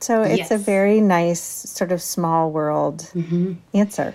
[0.00, 0.50] So it's yes.
[0.50, 3.54] a very nice sort of small world mm-hmm.
[3.74, 4.14] answer.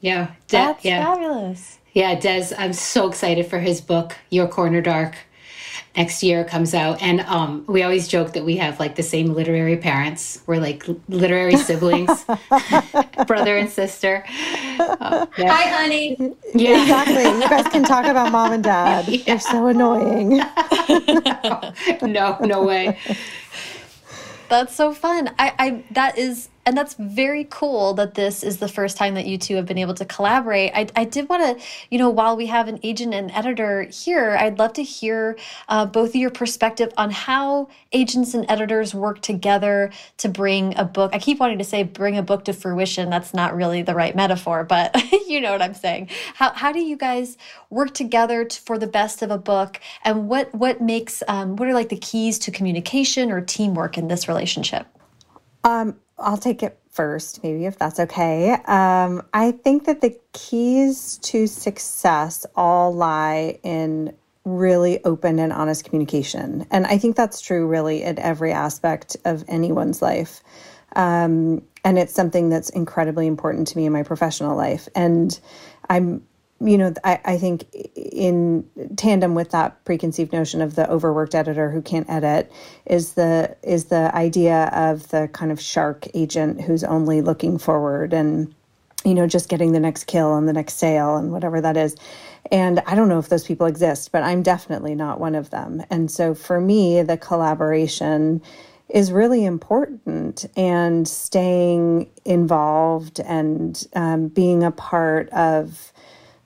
[0.00, 1.04] Yeah, De- that's yeah.
[1.04, 1.78] fabulous.
[1.92, 5.16] Yeah, Des, I'm so excited for his book, Your Corner Dark.
[5.96, 9.32] Next year comes out, and um, we always joke that we have like the same
[9.32, 10.42] literary parents.
[10.44, 12.24] We're like literary siblings,
[13.28, 14.24] brother and sister.
[14.80, 15.52] Uh, yeah.
[15.52, 16.16] Hi, honey.
[16.52, 17.22] Yeah, exactly.
[17.22, 19.06] You guys can talk about mom and dad.
[19.08, 19.22] Yeah.
[19.24, 20.38] They're so annoying.
[22.02, 22.98] no, no way.
[24.48, 25.30] That's so fun.
[25.38, 29.26] I, I that is and that's very cool that this is the first time that
[29.26, 30.72] you two have been able to collaborate.
[30.74, 34.36] I, I did want to, you know, while we have an agent and editor here,
[34.38, 35.36] I'd love to hear
[35.68, 40.84] uh, both of your perspective on how agents and editors work together to bring a
[40.84, 41.14] book.
[41.14, 43.10] I keep wanting to say bring a book to fruition.
[43.10, 44.96] That's not really the right metaphor, but
[45.26, 46.08] you know what I'm saying.
[46.34, 47.36] How, how do you guys
[47.68, 49.80] work together to, for the best of a book?
[50.02, 54.08] And what, what makes, um, what are like the keys to communication or teamwork in
[54.08, 54.86] this relationship?
[55.64, 58.52] Um, I'll take it first, maybe if that's okay.
[58.66, 65.84] Um, I think that the keys to success all lie in really open and honest
[65.84, 66.66] communication.
[66.70, 70.42] And I think that's true really in every aspect of anyone's life.
[70.94, 74.88] Um, and it's something that's incredibly important to me in my professional life.
[74.94, 75.38] And
[75.88, 76.22] I'm
[76.60, 77.64] you know, I, I think
[77.94, 82.50] in tandem with that preconceived notion of the overworked editor who can't edit
[82.86, 88.12] is the is the idea of the kind of shark agent who's only looking forward
[88.12, 88.54] and
[89.04, 91.96] you know just getting the next kill and the next sale and whatever that is.
[92.52, 95.82] And I don't know if those people exist, but I'm definitely not one of them.
[95.90, 98.42] And so for me, the collaboration
[98.90, 105.92] is really important and staying involved and um, being a part of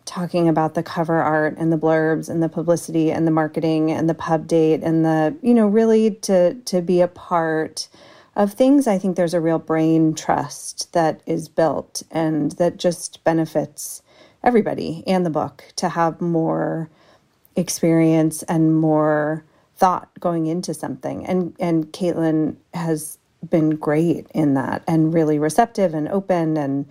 [0.08, 4.08] talking about the cover art and the blurbs and the publicity and the marketing and
[4.08, 7.88] the pub date and the you know really to to be a part
[8.34, 13.22] of things i think there's a real brain trust that is built and that just
[13.22, 14.02] benefits
[14.42, 16.88] everybody and the book to have more
[17.56, 19.44] experience and more
[19.76, 21.26] thought going into something.
[21.26, 23.18] And and caitlyn has
[23.48, 26.86] been great in that and really receptive and open and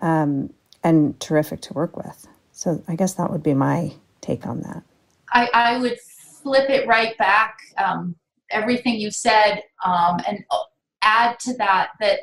[0.00, 4.60] um, and terrific to work with so I guess that would be my take on
[4.60, 4.82] that.
[5.32, 5.98] I, I would
[6.42, 8.14] flip it right back, um,
[8.50, 10.44] everything you said, um, and
[11.02, 12.20] add to that that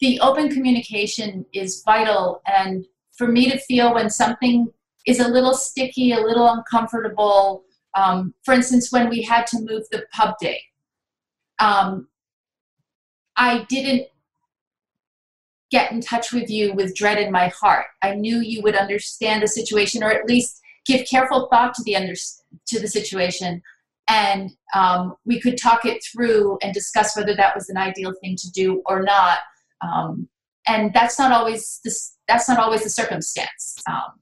[0.00, 2.42] the open communication is vital.
[2.46, 4.68] And for me to feel when something
[5.06, 7.64] is a little sticky, a little uncomfortable,
[7.94, 10.60] um, for instance, when we had to move the pub day,
[11.58, 12.08] um,
[13.36, 14.08] I didn't
[15.76, 17.86] get in touch with you with dread in my heart.
[18.02, 21.96] I knew you would understand the situation, or at least give careful thought to the
[21.96, 23.62] under, to the situation,
[24.08, 28.36] and um, we could talk it through and discuss whether that was an ideal thing
[28.36, 29.40] to do or not.
[29.82, 30.28] Um,
[30.66, 31.80] and that's not always.
[32.26, 33.76] That's not always the circumstance.
[33.88, 34.12] Um,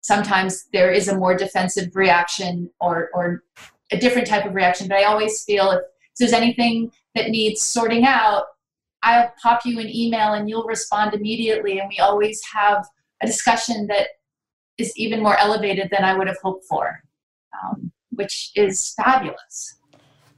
[0.00, 3.42] sometimes there is a more defensive reaction or or
[3.90, 4.86] a different type of reaction.
[4.88, 5.82] But I always feel if
[6.18, 8.44] there's anything that needs sorting out,
[9.02, 11.78] I'll pop you an email and you'll respond immediately.
[11.78, 12.86] And we always have
[13.22, 14.08] a discussion that
[14.78, 17.02] is even more elevated than I would have hoped for,
[17.62, 19.76] um, which is fabulous.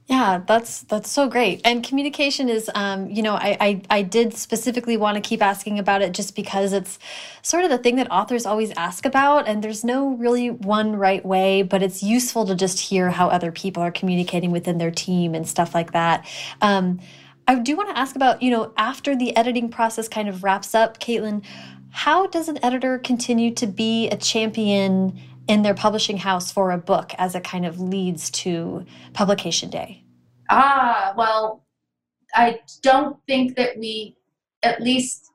[0.07, 1.61] Yeah, that's that's so great.
[1.65, 5.79] And communication is, um, you know, I, I I did specifically want to keep asking
[5.79, 6.99] about it just because it's
[7.41, 11.25] sort of the thing that authors always ask about, and there's no really one right
[11.25, 15.33] way, but it's useful to just hear how other people are communicating within their team
[15.33, 16.23] and stuff like that.
[16.61, 16.99] Um,
[17.47, 20.73] I do want to ask about, you know, after the editing process kind of wraps
[20.73, 21.43] up, Caitlyn,
[21.91, 26.77] how does an editor continue to be a champion in their publishing house for a
[26.77, 30.03] book as it kind of leads to publication day?
[30.49, 31.63] Ah, well,
[32.33, 34.17] I don't think that we,
[34.63, 35.29] at least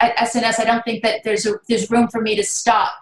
[0.00, 2.92] at S&S, I don't think that there's a, there's room for me to stop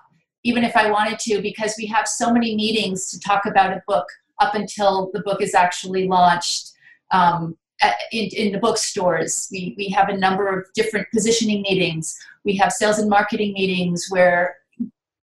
[0.45, 3.83] even if I wanted to, because we have so many meetings to talk about a
[3.87, 4.07] book
[4.41, 6.73] up until the book is actually launched.
[7.11, 7.57] Um,
[8.13, 9.49] in, in the bookstores.
[9.51, 12.17] We, we have a number of different positioning meetings.
[12.45, 14.57] We have sales and marketing meetings where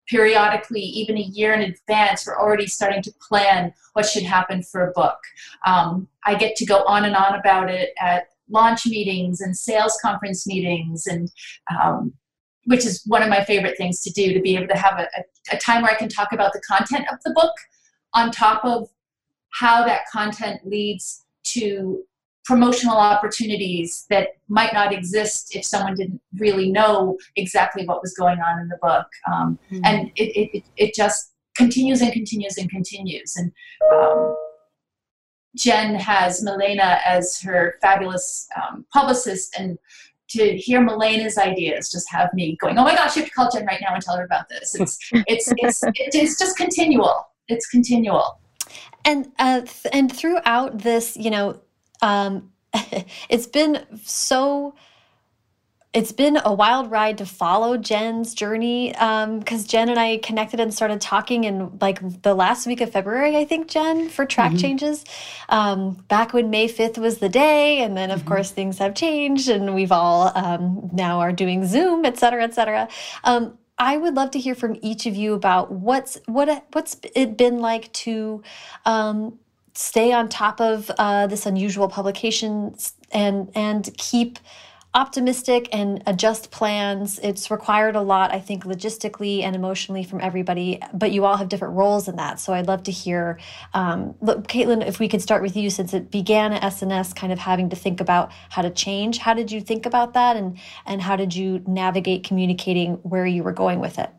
[0.08, 4.88] periodically, even a year in advance, we're already starting to plan what should happen for
[4.88, 5.18] a book.
[5.66, 9.98] Um, I get to go on and on about it at launch meetings and sales
[10.02, 11.30] conference meetings, and
[11.70, 12.14] um,
[12.66, 15.08] which is one of my favorite things to do to be able to have a,
[15.18, 17.54] a, a time where I can talk about the content of the book
[18.14, 18.90] on top of
[19.50, 22.04] how that content leads to
[22.48, 28.40] promotional opportunities that might not exist if someone didn't really know exactly what was going
[28.40, 29.06] on in the book.
[29.30, 29.82] Um, mm-hmm.
[29.84, 33.36] And it, it, it just continues and continues and continues.
[33.36, 33.52] And
[33.94, 34.38] um,
[35.58, 39.78] Jen has Milena as her fabulous um, publicist, and
[40.30, 43.50] to hear Milena's ideas just have me going, "Oh my gosh, you have to call
[43.52, 47.28] Jen right now and tell her about this." It's it's it's it's just continual.
[47.50, 48.40] It's continual.
[49.04, 51.60] And uh, th- and throughout this, you know,
[52.02, 52.52] um,
[53.30, 54.76] it's been so
[55.94, 60.60] it's been a wild ride to follow Jen's journey because um, Jen and I connected
[60.60, 64.52] and started talking in like the last week of February, I think, Jen, for track
[64.52, 64.62] mm -hmm.
[64.62, 65.04] changes.
[65.50, 67.82] Um, back when May 5th was the day.
[67.84, 68.28] And then, of mm -hmm.
[68.28, 72.54] course, things have changed and we've all um, now are doing Zoom, et cetera, et
[72.54, 72.88] cetera.
[73.24, 77.38] Um, I would love to hear from each of you about what's what what's it
[77.38, 78.42] been like to
[78.86, 79.40] um,
[79.78, 82.76] stay on top of uh, this unusual publication
[83.12, 84.40] and and keep
[84.96, 87.20] optimistic and adjust plans.
[87.20, 91.50] It's required a lot, I think, logistically and emotionally from everybody, but you all have
[91.50, 92.40] different roles in that.
[92.40, 93.40] So I'd love to hear,
[93.76, 97.32] um, look, Caitlyn, if we could start with you since it began at S&S kind
[97.32, 99.20] of having to think about how to change.
[99.20, 100.58] How did you think about that and,
[100.88, 104.10] and how did you navigate communicating where you were going with it?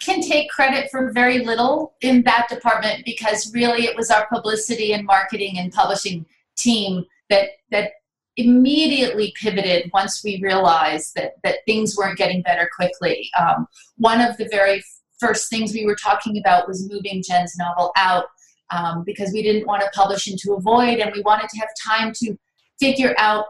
[0.00, 4.92] Can take credit for very little in that department because really it was our publicity
[4.92, 6.24] and marketing and publishing
[6.56, 7.92] team that that
[8.36, 13.30] immediately pivoted once we realized that that things weren't getting better quickly.
[13.38, 14.82] Um, one of the very
[15.18, 18.24] first things we were talking about was moving Jen's novel out
[18.70, 21.68] um, because we didn't want to publish into a void and we wanted to have
[21.84, 22.36] time to
[22.78, 23.44] figure out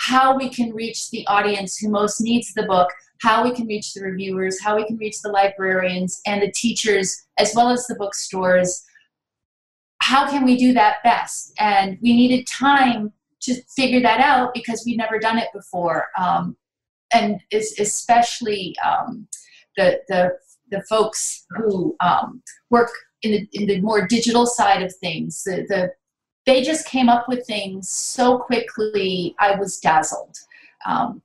[0.00, 2.88] how we can reach the audience who most needs the book
[3.20, 7.24] how we can reach the reviewers, how we can reach the librarians and the teachers,
[7.38, 8.84] as well as the bookstores.
[10.00, 11.52] How can we do that best?
[11.58, 16.06] And we needed time to figure that out because we'd never done it before.
[16.18, 16.56] Um,
[17.12, 19.26] and especially um,
[19.76, 20.32] the, the,
[20.70, 22.90] the folks who um, work
[23.22, 25.92] in the, in the more digital side of things, the, the,
[26.46, 30.36] they just came up with things so quickly, I was dazzled.
[30.86, 31.22] Um,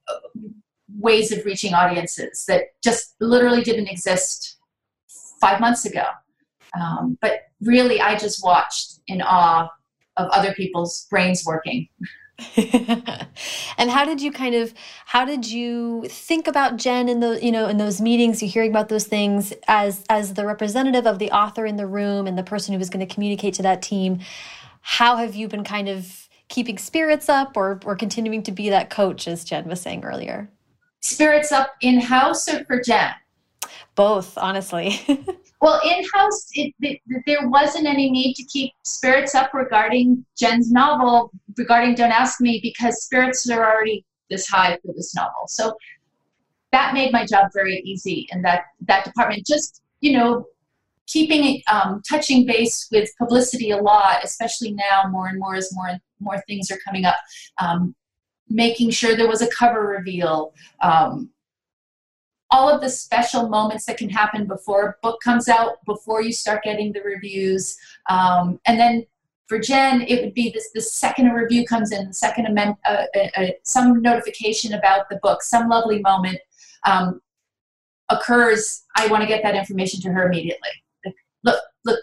[0.98, 4.58] ways of reaching audiences that just literally didn't exist
[5.40, 6.06] five months ago.
[6.80, 9.70] Um, but really, I just watched in awe
[10.18, 11.88] of other people's brains working.
[12.58, 14.74] and how did you kind of
[15.06, 18.72] how did you think about Jen in the you know in those meetings you hearing
[18.72, 22.44] about those things as as the representative of the author in the room and the
[22.44, 24.20] person who was going to communicate to that team
[24.82, 28.90] how have you been kind of keeping spirits up or or continuing to be that
[28.90, 30.50] coach as Jen was saying earlier
[31.04, 33.12] spirits up in house or for Jen?
[33.96, 35.00] Both, honestly.
[35.62, 36.50] well, in house,
[37.28, 42.60] there wasn't any need to keep spirits up regarding Jen's novel, regarding Don't Ask Me,
[42.64, 45.48] because spirits are already this high for this novel.
[45.48, 45.76] So
[46.72, 49.46] that made my job very easy in that, that department.
[49.46, 50.48] Just, you know,
[51.06, 55.88] keeping um, touching base with publicity a lot, especially now more and more as more
[55.88, 57.18] and more things are coming up.
[57.60, 57.94] Um,
[58.54, 61.30] making sure there was a cover reveal, um,
[62.52, 66.32] all of the special moments that can happen before a book comes out, before you
[66.32, 67.76] start getting the reviews.
[68.10, 69.06] Um, and then
[69.48, 72.76] for Jen, it would be this: the second a review comes in, the second amend,
[72.88, 76.38] uh, uh, uh, some notification about the book, some lovely moment
[76.86, 77.22] um,
[78.10, 78.84] occurs.
[78.96, 80.70] I want to get that information to her immediately.
[81.04, 82.02] Like, look, look,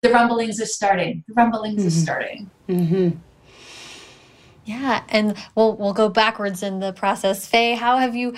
[0.00, 1.24] the rumblings are starting.
[1.28, 1.86] The rumblings mm -hmm.
[1.86, 2.02] are mm-hmm.
[2.02, 2.50] starting.
[2.68, 3.29] Mm -hmm.
[4.70, 7.44] Yeah, and we'll we'll go backwards in the process.
[7.44, 8.36] Faye, how have you?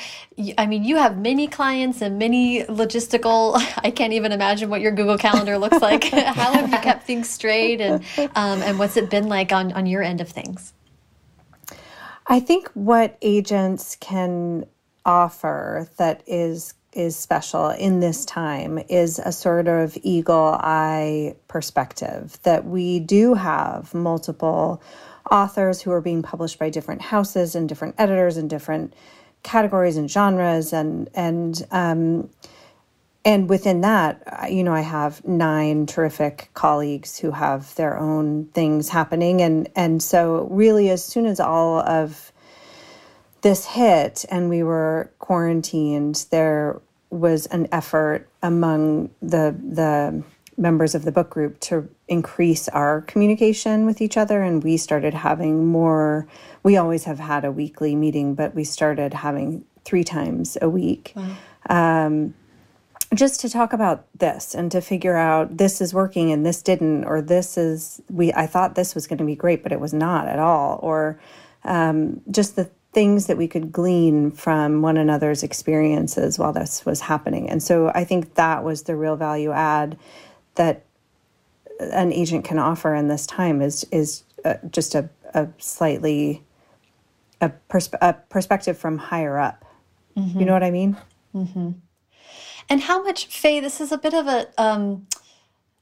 [0.57, 3.57] I mean, you have many clients and many logistical.
[3.85, 6.05] I can't even imagine what your Google Calendar looks like.
[6.11, 8.03] how have you kept things straight, and
[8.35, 10.73] um, and what's it been like on on your end of things?
[12.27, 14.65] I think what agents can
[15.05, 22.39] offer that is is special in this time is a sort of eagle eye perspective
[22.45, 24.83] that we do have multiple
[25.31, 28.95] authors who are being published by different houses and different editors and different
[29.43, 32.31] categories and genres and and um,
[33.25, 38.89] and within that, you know, I have nine terrific colleagues who have their own things
[38.89, 42.33] happening, and and so really, as soon as all of
[43.43, 50.25] this hit and we were quarantined, there was an effort among the the
[50.57, 55.15] members of the book group to increase our communication with each other and we started
[55.15, 56.27] having more
[56.63, 61.13] we always have had a weekly meeting but we started having three times a week
[61.17, 61.37] wow.
[61.71, 62.35] um,
[63.15, 67.05] just to talk about this and to figure out this is working and this didn't
[67.05, 69.95] or this is we i thought this was going to be great but it was
[69.95, 71.19] not at all or
[71.65, 77.01] um, just the things that we could glean from one another's experiences while this was
[77.01, 79.99] happening and so i think that was the real value add
[80.55, 80.85] that
[81.79, 86.43] an agent can offer in this time is is uh, just a, a slightly
[87.41, 89.65] a, persp- a perspective from higher up
[90.17, 90.39] mm-hmm.
[90.39, 90.97] you know what i mean
[91.35, 91.71] mm-hmm.
[92.69, 95.07] And how much, Faye, this is a bit of a um,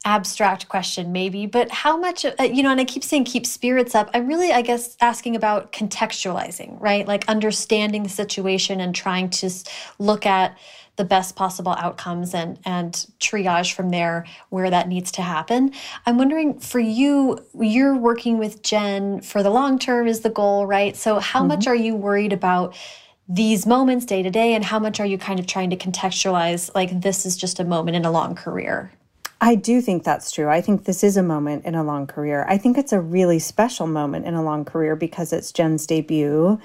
[0.03, 3.93] abstract question maybe, but how much, uh, you know, and I keep saying keep spirits
[3.93, 4.09] up.
[4.13, 7.07] I'm really, I guess, asking about contextualizing, right?
[7.07, 9.49] Like understanding the situation and trying to
[9.99, 10.57] look at
[10.97, 15.71] the best possible outcomes and and triage from there where that needs to happen.
[16.05, 20.67] I'm wondering for you, you're working with Jen for the long term is the goal,
[20.67, 20.97] right?
[20.97, 21.47] So how mm -hmm.
[21.47, 22.75] much are you worried about
[23.29, 26.69] these moments day to day and how much are you kind of trying to contextualize
[26.75, 28.91] like this is just a moment in a long career
[29.43, 30.47] I do think that's true.
[30.49, 32.45] I think this is a moment in a long career.
[32.47, 36.59] I think it's a really special moment in a long career because it's Jen's debut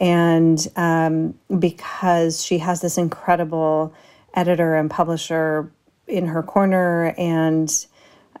[0.00, 3.92] and um, because she has this incredible
[4.34, 5.72] editor and publisher
[6.06, 7.86] in her corner, and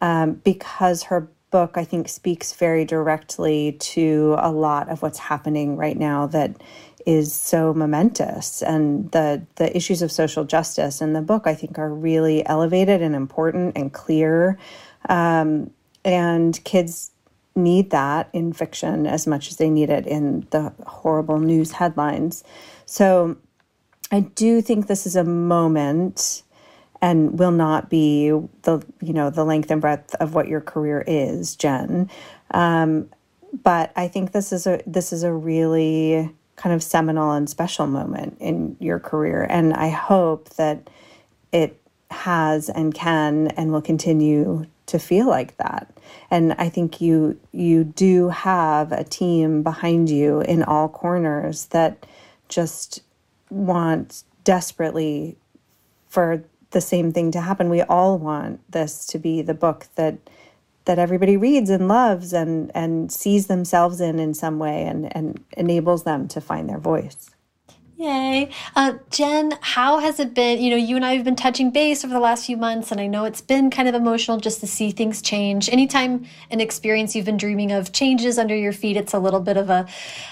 [0.00, 5.76] um, because her book, I think, speaks very directly to a lot of what's happening
[5.76, 6.62] right now that
[7.06, 11.78] is so momentous and the the issues of social justice in the book I think
[11.78, 14.58] are really elevated and important and clear.
[15.08, 15.70] Um,
[16.04, 17.10] and kids
[17.54, 22.44] need that in fiction as much as they need it in the horrible news headlines.
[22.86, 23.36] So
[24.10, 26.42] I do think this is a moment
[27.02, 28.30] and will not be
[28.62, 32.10] the you know the length and breadth of what your career is Jen.
[32.52, 33.08] Um,
[33.62, 36.30] but I think this is a this is a really
[36.60, 39.46] kind of seminal and special moment in your career.
[39.48, 40.90] And I hope that
[41.52, 41.80] it
[42.10, 45.90] has and can and will continue to feel like that.
[46.30, 52.04] And I think you you do have a team behind you in all corners that
[52.48, 53.02] just
[53.48, 55.38] want desperately
[56.08, 57.70] for the same thing to happen.
[57.70, 60.18] We all want this to be the book that
[60.84, 65.44] that everybody reads and loves and and sees themselves in in some way and and
[65.56, 67.30] enables them to find their voice
[68.00, 68.48] Yay.
[68.74, 70.58] Uh, Jen, how has it been?
[70.58, 72.98] You know, you and I have been touching base over the last few months, and
[72.98, 75.68] I know it's been kind of emotional just to see things change.
[75.68, 79.58] Anytime an experience you've been dreaming of changes under your feet, it's a little bit
[79.58, 79.86] of a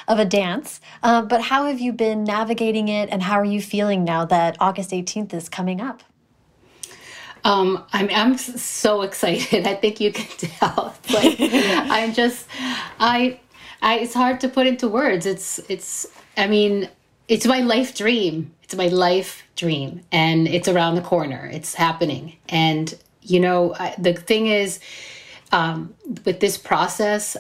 [0.09, 0.81] of a dance.
[1.03, 4.57] Uh, but how have you been navigating it, and how are you feeling now that
[4.61, 6.03] August 18th is coming up?
[7.49, 9.67] Um, I'm I'm so excited.
[9.73, 10.95] I think you can tell.
[11.11, 12.47] like I'm just
[13.01, 13.41] I
[13.81, 15.25] I it's hard to put into words.
[15.25, 16.91] It's it's I mean,
[17.27, 18.55] it's my life dream.
[18.63, 21.49] It's my life dream and it's around the corner.
[21.51, 22.37] It's happening.
[22.51, 24.79] And you know, I, the thing is
[25.51, 25.95] um,
[26.27, 27.35] with this process,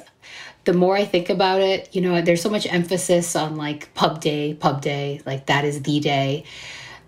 [0.65, 4.23] the more I think about it, you know, there's so much emphasis on like pub
[4.23, 6.45] day, pub day, like that is the day.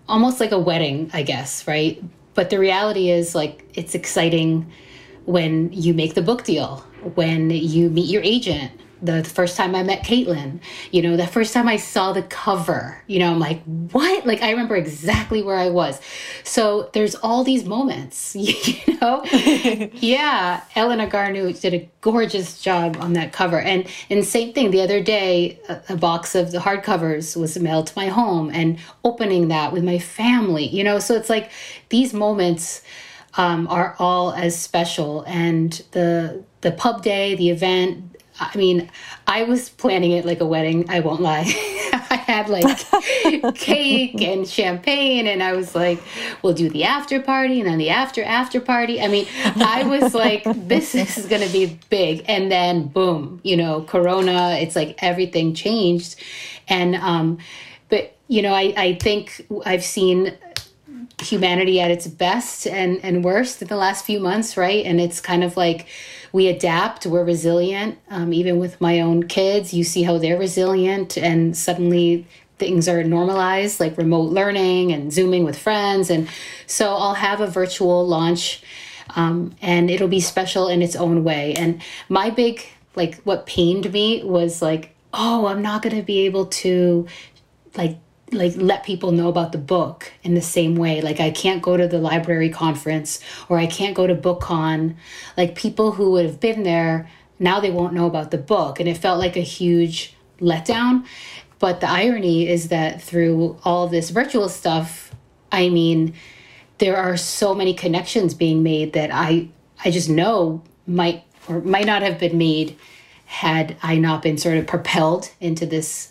[0.07, 2.03] Almost like a wedding, I guess, right?
[2.33, 4.71] But the reality is, like, it's exciting
[5.25, 6.77] when you make the book deal,
[7.15, 8.71] when you meet your agent.
[9.01, 10.59] The first time I met Caitlyn,
[10.91, 14.25] you know, the first time I saw the cover, you know, I'm like, what?
[14.25, 15.99] Like, I remember exactly where I was.
[16.43, 19.23] So there's all these moments, you know?
[19.93, 20.61] yeah.
[20.75, 23.59] Elena Garnu did a gorgeous job on that cover.
[23.59, 27.87] And, and same thing, the other day, a, a box of the hardcovers was mailed
[27.87, 30.99] to my home and opening that with my family, you know?
[30.99, 31.51] So it's like,
[31.89, 32.81] these moments
[33.37, 35.23] um, are all as special.
[35.27, 38.10] And the the pub day, the event.
[38.41, 38.89] I mean,
[39.27, 40.89] I was planning it like a wedding.
[40.89, 41.41] I won't lie.
[41.93, 46.01] I had like cake and champagne, and I was like,
[46.41, 50.15] "We'll do the after party, and then the after after party." I mean, I was
[50.15, 54.57] like, "This is going to be big," and then boom, you know, Corona.
[54.59, 56.15] It's like everything changed,
[56.67, 57.37] and um,
[57.89, 60.35] but you know, I I think I've seen
[61.21, 64.83] humanity at its best and, and worst in the last few months, right?
[64.85, 65.87] And it's kind of like
[66.31, 67.99] we adapt, we're resilient.
[68.09, 72.27] Um, even with my own kids, you see how they're resilient, and suddenly
[72.57, 76.09] things are normalized, like remote learning and Zooming with friends.
[76.11, 76.29] And
[76.67, 78.61] so I'll have a virtual launch
[79.15, 81.53] um, and it'll be special in its own way.
[81.53, 82.63] And my big,
[82.95, 87.07] like, what pained me was like, oh, I'm not going to be able to,
[87.75, 87.97] like,
[88.33, 91.01] like let people know about the book in the same way.
[91.01, 93.19] Like i can't go to the library conference
[93.49, 94.95] or i can't go to bookcon.
[95.37, 97.09] Like people who would have been there
[97.41, 98.79] now they won't know about the book.
[98.79, 101.05] And it felt like a huge letdown.
[101.59, 105.13] But the irony is that through all this virtual stuff,
[105.51, 106.13] I mean,
[106.77, 109.49] there are so many connections being made that I
[109.83, 112.77] I just know might or might not have been made
[113.25, 116.10] had I not been sort of propelled into this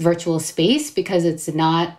[0.00, 1.96] virtual space because it's not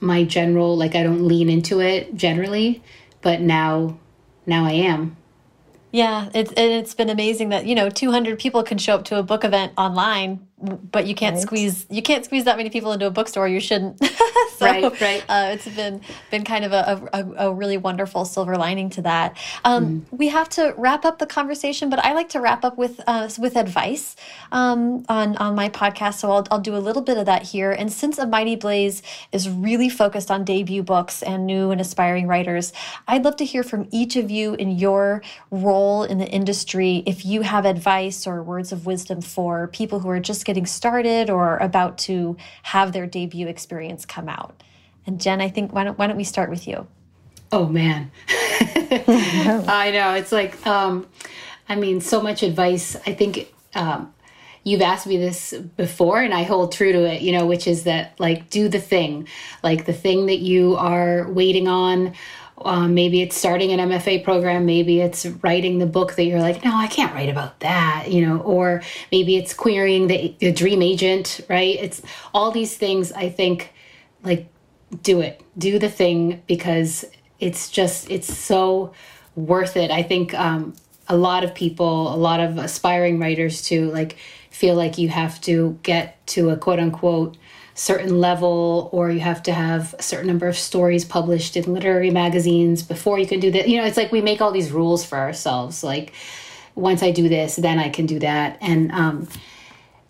[0.00, 2.82] my general like I don't lean into it generally,
[3.20, 3.98] but now
[4.46, 5.16] now I am.
[5.92, 9.18] Yeah, it's and it's been amazing that you know 200 people can show up to
[9.18, 11.42] a book event online but you can't right.
[11.42, 13.48] squeeze you can't squeeze that many people into a bookstore.
[13.48, 14.02] You shouldn't.
[14.56, 15.24] so, right, right.
[15.28, 16.00] Uh, it's been
[16.30, 19.36] been kind of a, a, a, really wonderful silver lining to that.
[19.64, 20.18] Um, mm.
[20.18, 23.28] We have to wrap up the conversation, but I like to wrap up with uh,
[23.38, 24.14] with advice
[24.52, 26.14] um, on on my podcast.
[26.14, 27.72] So I'll I'll do a little bit of that here.
[27.72, 29.02] And since A Mighty Blaze
[29.32, 32.72] is really focused on debut books and new and aspiring writers,
[33.08, 37.02] I'd love to hear from each of you in your role in the industry.
[37.04, 40.66] If you have advice or words of wisdom for people who are just getting getting
[40.66, 44.62] started or about to have their debut experience come out.
[45.06, 46.86] And Jen, I think why don't why don't we start with you?
[47.50, 51.06] Oh man, I know it's like um,
[51.70, 52.96] I mean so much advice.
[53.06, 54.12] I think um,
[54.62, 57.84] you've asked me this before and I hold true to it, you know, which is
[57.84, 59.26] that like do the thing,
[59.62, 62.12] like the thing that you are waiting on
[62.64, 64.66] um, maybe it's starting an MFA program.
[64.66, 68.26] Maybe it's writing the book that you're like, no, I can't write about that, you
[68.26, 71.76] know, or maybe it's querying the, the dream agent, right?
[71.80, 72.02] It's
[72.34, 73.12] all these things.
[73.12, 73.72] I think,
[74.22, 74.48] like,
[75.02, 77.04] do it, do the thing because
[77.40, 78.92] it's just, it's so
[79.34, 79.90] worth it.
[79.90, 80.74] I think um,
[81.08, 84.16] a lot of people, a lot of aspiring writers too, like,
[84.50, 87.36] feel like you have to get to a quote unquote
[87.74, 92.10] certain level or you have to have a certain number of stories published in literary
[92.10, 93.68] magazines before you can do that.
[93.68, 95.82] You know it's like we make all these rules for ourselves.
[95.82, 96.12] Like
[96.74, 98.58] once i do this then i can do that.
[98.60, 99.28] And um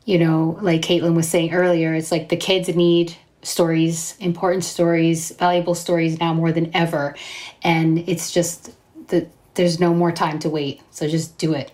[0.05, 5.31] you know like caitlyn was saying earlier it's like the kids need stories important stories
[5.33, 7.15] valuable stories now more than ever.
[7.63, 8.73] And it's just
[9.09, 10.81] that there's no more time to wait.
[10.91, 11.71] So just do it.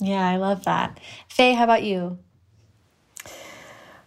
[0.00, 1.00] Yeah i love that.
[1.28, 2.18] Faye how about you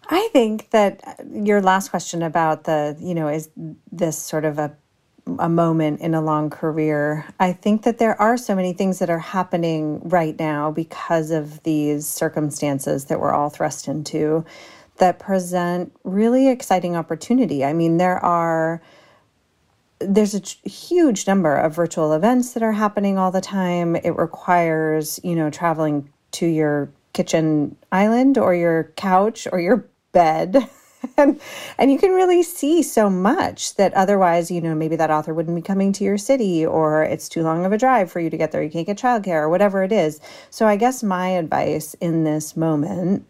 [0.07, 3.49] I think that uh, your last question about the, you know, is
[3.91, 4.75] this sort of a
[5.39, 7.25] a moment in a long career.
[7.39, 11.63] I think that there are so many things that are happening right now because of
[11.63, 14.43] these circumstances that we're all thrust into
[14.97, 17.63] that present really exciting opportunity.
[17.63, 18.81] I mean, there are
[19.99, 23.95] there's a huge number of virtual events that are happening all the time.
[23.95, 30.69] It requires, you know, traveling to your kitchen island or your couch or your bed.
[31.17, 31.39] and,
[31.77, 35.55] and you can really see so much that otherwise, you know, maybe that author wouldn't
[35.55, 38.37] be coming to your city or it's too long of a drive for you to
[38.37, 38.63] get there.
[38.63, 40.21] You can't get childcare or whatever it is.
[40.49, 43.25] So I guess my advice in this moment,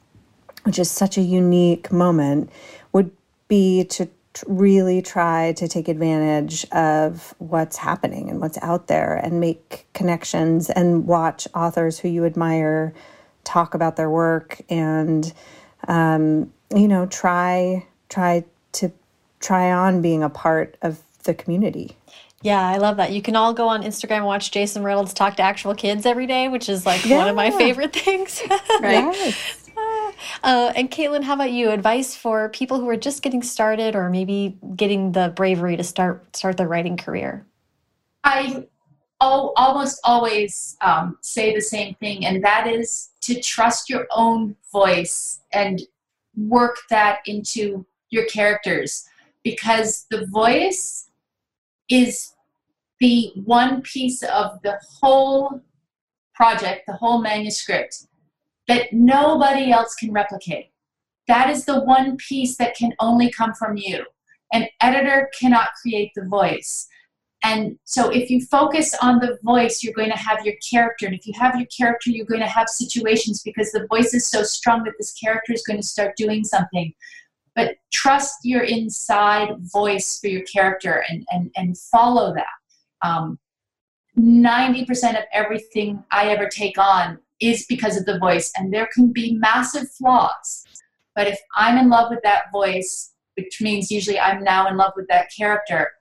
[0.63, 2.51] which is such a unique moment,
[2.91, 3.11] would
[3.47, 4.07] be to
[4.47, 10.69] really try to take advantage of what's happening and what's out there and make connections
[10.69, 12.93] and watch authors who you admire
[13.43, 15.33] talk about their work and
[15.87, 18.43] um, you know, try try
[18.73, 18.91] to
[19.39, 21.97] try on being a part of the community.
[22.41, 23.11] Yeah, I love that.
[23.11, 26.27] You can all go on Instagram and watch Jason Reynolds talk to actual kids every
[26.27, 27.17] day, which is like yeah.
[27.17, 28.41] one of my favorite things.
[28.81, 29.05] right.
[29.15, 29.69] Yes.
[30.43, 31.71] Uh, and Caitlyn, how about you?
[31.71, 36.35] Advice for people who are just getting started or maybe getting the bravery to start
[36.35, 37.45] start their writing career?
[38.23, 38.67] I
[39.21, 44.55] oh, almost always um, say the same thing, and that is to trust your own
[44.71, 45.81] voice and
[46.35, 49.05] work that into your characters
[49.43, 51.09] because the voice
[51.89, 52.33] is
[52.99, 55.61] the one piece of the whole
[56.33, 58.07] project, the whole manuscript
[58.67, 60.71] that nobody else can replicate.
[61.27, 64.05] That is the one piece that can only come from you.
[64.51, 66.87] An editor cannot create the voice.
[67.43, 71.05] And so if you focus on the voice, you're going to have your character.
[71.05, 74.27] And if you have your character, you're going to have situations because the voice is
[74.27, 76.93] so strong that this character is going to start doing something.
[77.53, 83.07] But trust your inside voice for your character and, and, and follow that.
[83.07, 83.37] Um,
[84.17, 89.11] 90% of everything I ever take on is because of the voice, and there can
[89.11, 90.63] be massive flaws.
[91.15, 94.93] But if I'm in love with that voice, which means usually I'm now in love
[94.95, 95.91] with that character,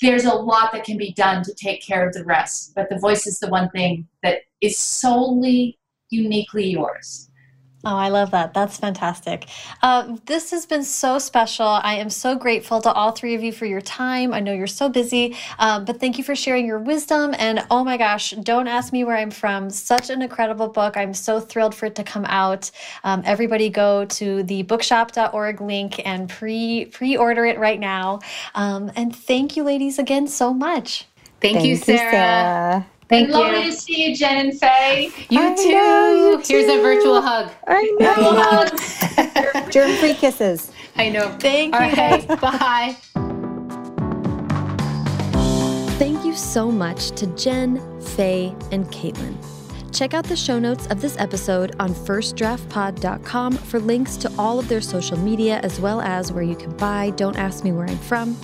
[0.00, 2.72] there's a lot that can be done to take care of the rest.
[2.74, 5.78] But the voice is the one thing that is solely
[6.10, 7.27] uniquely yours.
[7.88, 8.52] Oh, I love that.
[8.52, 9.46] That's fantastic.
[9.80, 11.66] Uh, this has been so special.
[11.66, 14.34] I am so grateful to all three of you for your time.
[14.34, 17.34] I know you're so busy, um, but thank you for sharing your wisdom.
[17.38, 19.70] And oh my gosh, don't ask me where I'm from.
[19.70, 20.98] Such an incredible book.
[20.98, 22.70] I'm so thrilled for it to come out.
[23.04, 28.20] Um, everybody go to the bookshop.org link and pre pre order it right now.
[28.54, 31.06] Um, and thank you, ladies, again so much.
[31.40, 31.96] Thank, thank you, Sarah.
[31.96, 32.86] You, Sarah.
[33.08, 33.70] Thank Lovely you.
[33.70, 35.10] to see you, Jen and Faye.
[35.30, 35.72] You, too.
[35.72, 36.78] Know, you Here's too.
[36.78, 37.50] a virtual hug.
[37.66, 37.82] I
[39.64, 39.70] know.
[39.70, 40.70] Germ-free kisses.
[40.96, 41.34] I know.
[41.40, 41.92] Thank All you.
[41.96, 42.28] Right.
[42.40, 42.96] Bye.
[45.98, 49.34] Thank you so much to Jen, Faye, and Caitlyn.
[49.96, 54.68] Check out the show notes of this episode on firstdraftpod.com for links to all of
[54.68, 57.98] their social media as well as where you can buy Don't Ask Me Where I'm
[57.98, 58.36] From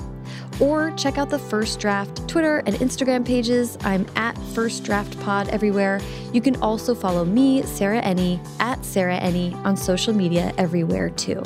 [0.61, 3.79] or check out the First Draft Twitter and Instagram pages.
[3.83, 6.01] I'm at First Draft Pod everywhere.
[6.33, 11.43] You can also follow me, Sarah Enni, at Sarah Enni on social media everywhere too.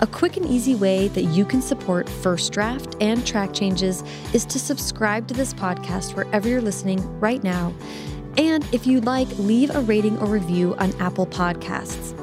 [0.00, 4.44] A quick and easy way that you can support First Draft and track changes is
[4.44, 7.74] to subscribe to this podcast wherever you're listening right now.
[8.36, 12.14] And if you'd like, leave a rating or review on Apple Podcasts.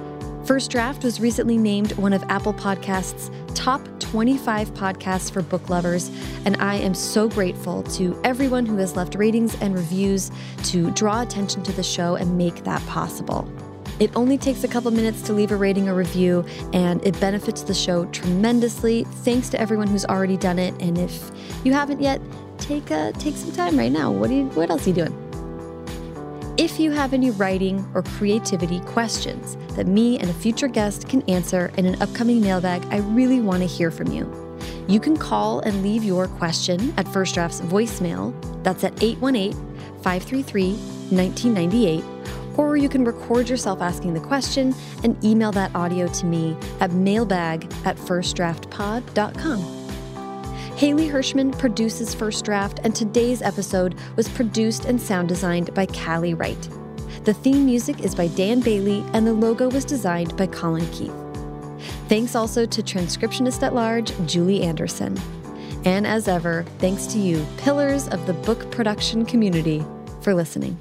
[0.48, 3.30] First Draft was recently named one of Apple Podcasts'
[3.66, 6.12] top 25 podcasts for book lovers,
[6.46, 10.30] and I am so grateful to everyone who has left ratings and reviews
[10.66, 13.52] to draw attention to the show and make that possible.
[14.00, 17.64] It only takes a couple minutes to leave a rating or review, and it benefits
[17.64, 19.04] the show tremendously.
[19.24, 21.32] Thanks to everyone who's already done it, and if
[21.64, 22.22] you haven't yet,
[22.60, 24.12] take a, take some time right now.
[24.12, 25.25] What, you, what else are you doing?
[26.58, 31.22] If you have any writing or creativity questions that me and a future guest can
[31.24, 34.58] answer in an upcoming mailbag, I really want to hear from you.
[34.88, 38.34] You can call and leave your question at First Draft's voicemail.
[38.64, 39.52] That's at 818
[40.02, 40.76] 533
[41.12, 42.06] 1998.
[42.58, 46.94] Or you can record yourself asking the question and email that audio to me at
[46.94, 49.85] mailbag at firstdraftpod.com.
[50.76, 56.34] Haley Hirschman produces First Draft, and today's episode was produced and sound designed by Callie
[56.34, 56.70] Wright.
[57.24, 61.16] The theme music is by Dan Bailey, and the logo was designed by Colin Keith.
[62.10, 65.18] Thanks also to transcriptionist at large, Julie Anderson.
[65.86, 69.82] And as ever, thanks to you, pillars of the book production community,
[70.20, 70.78] for listening.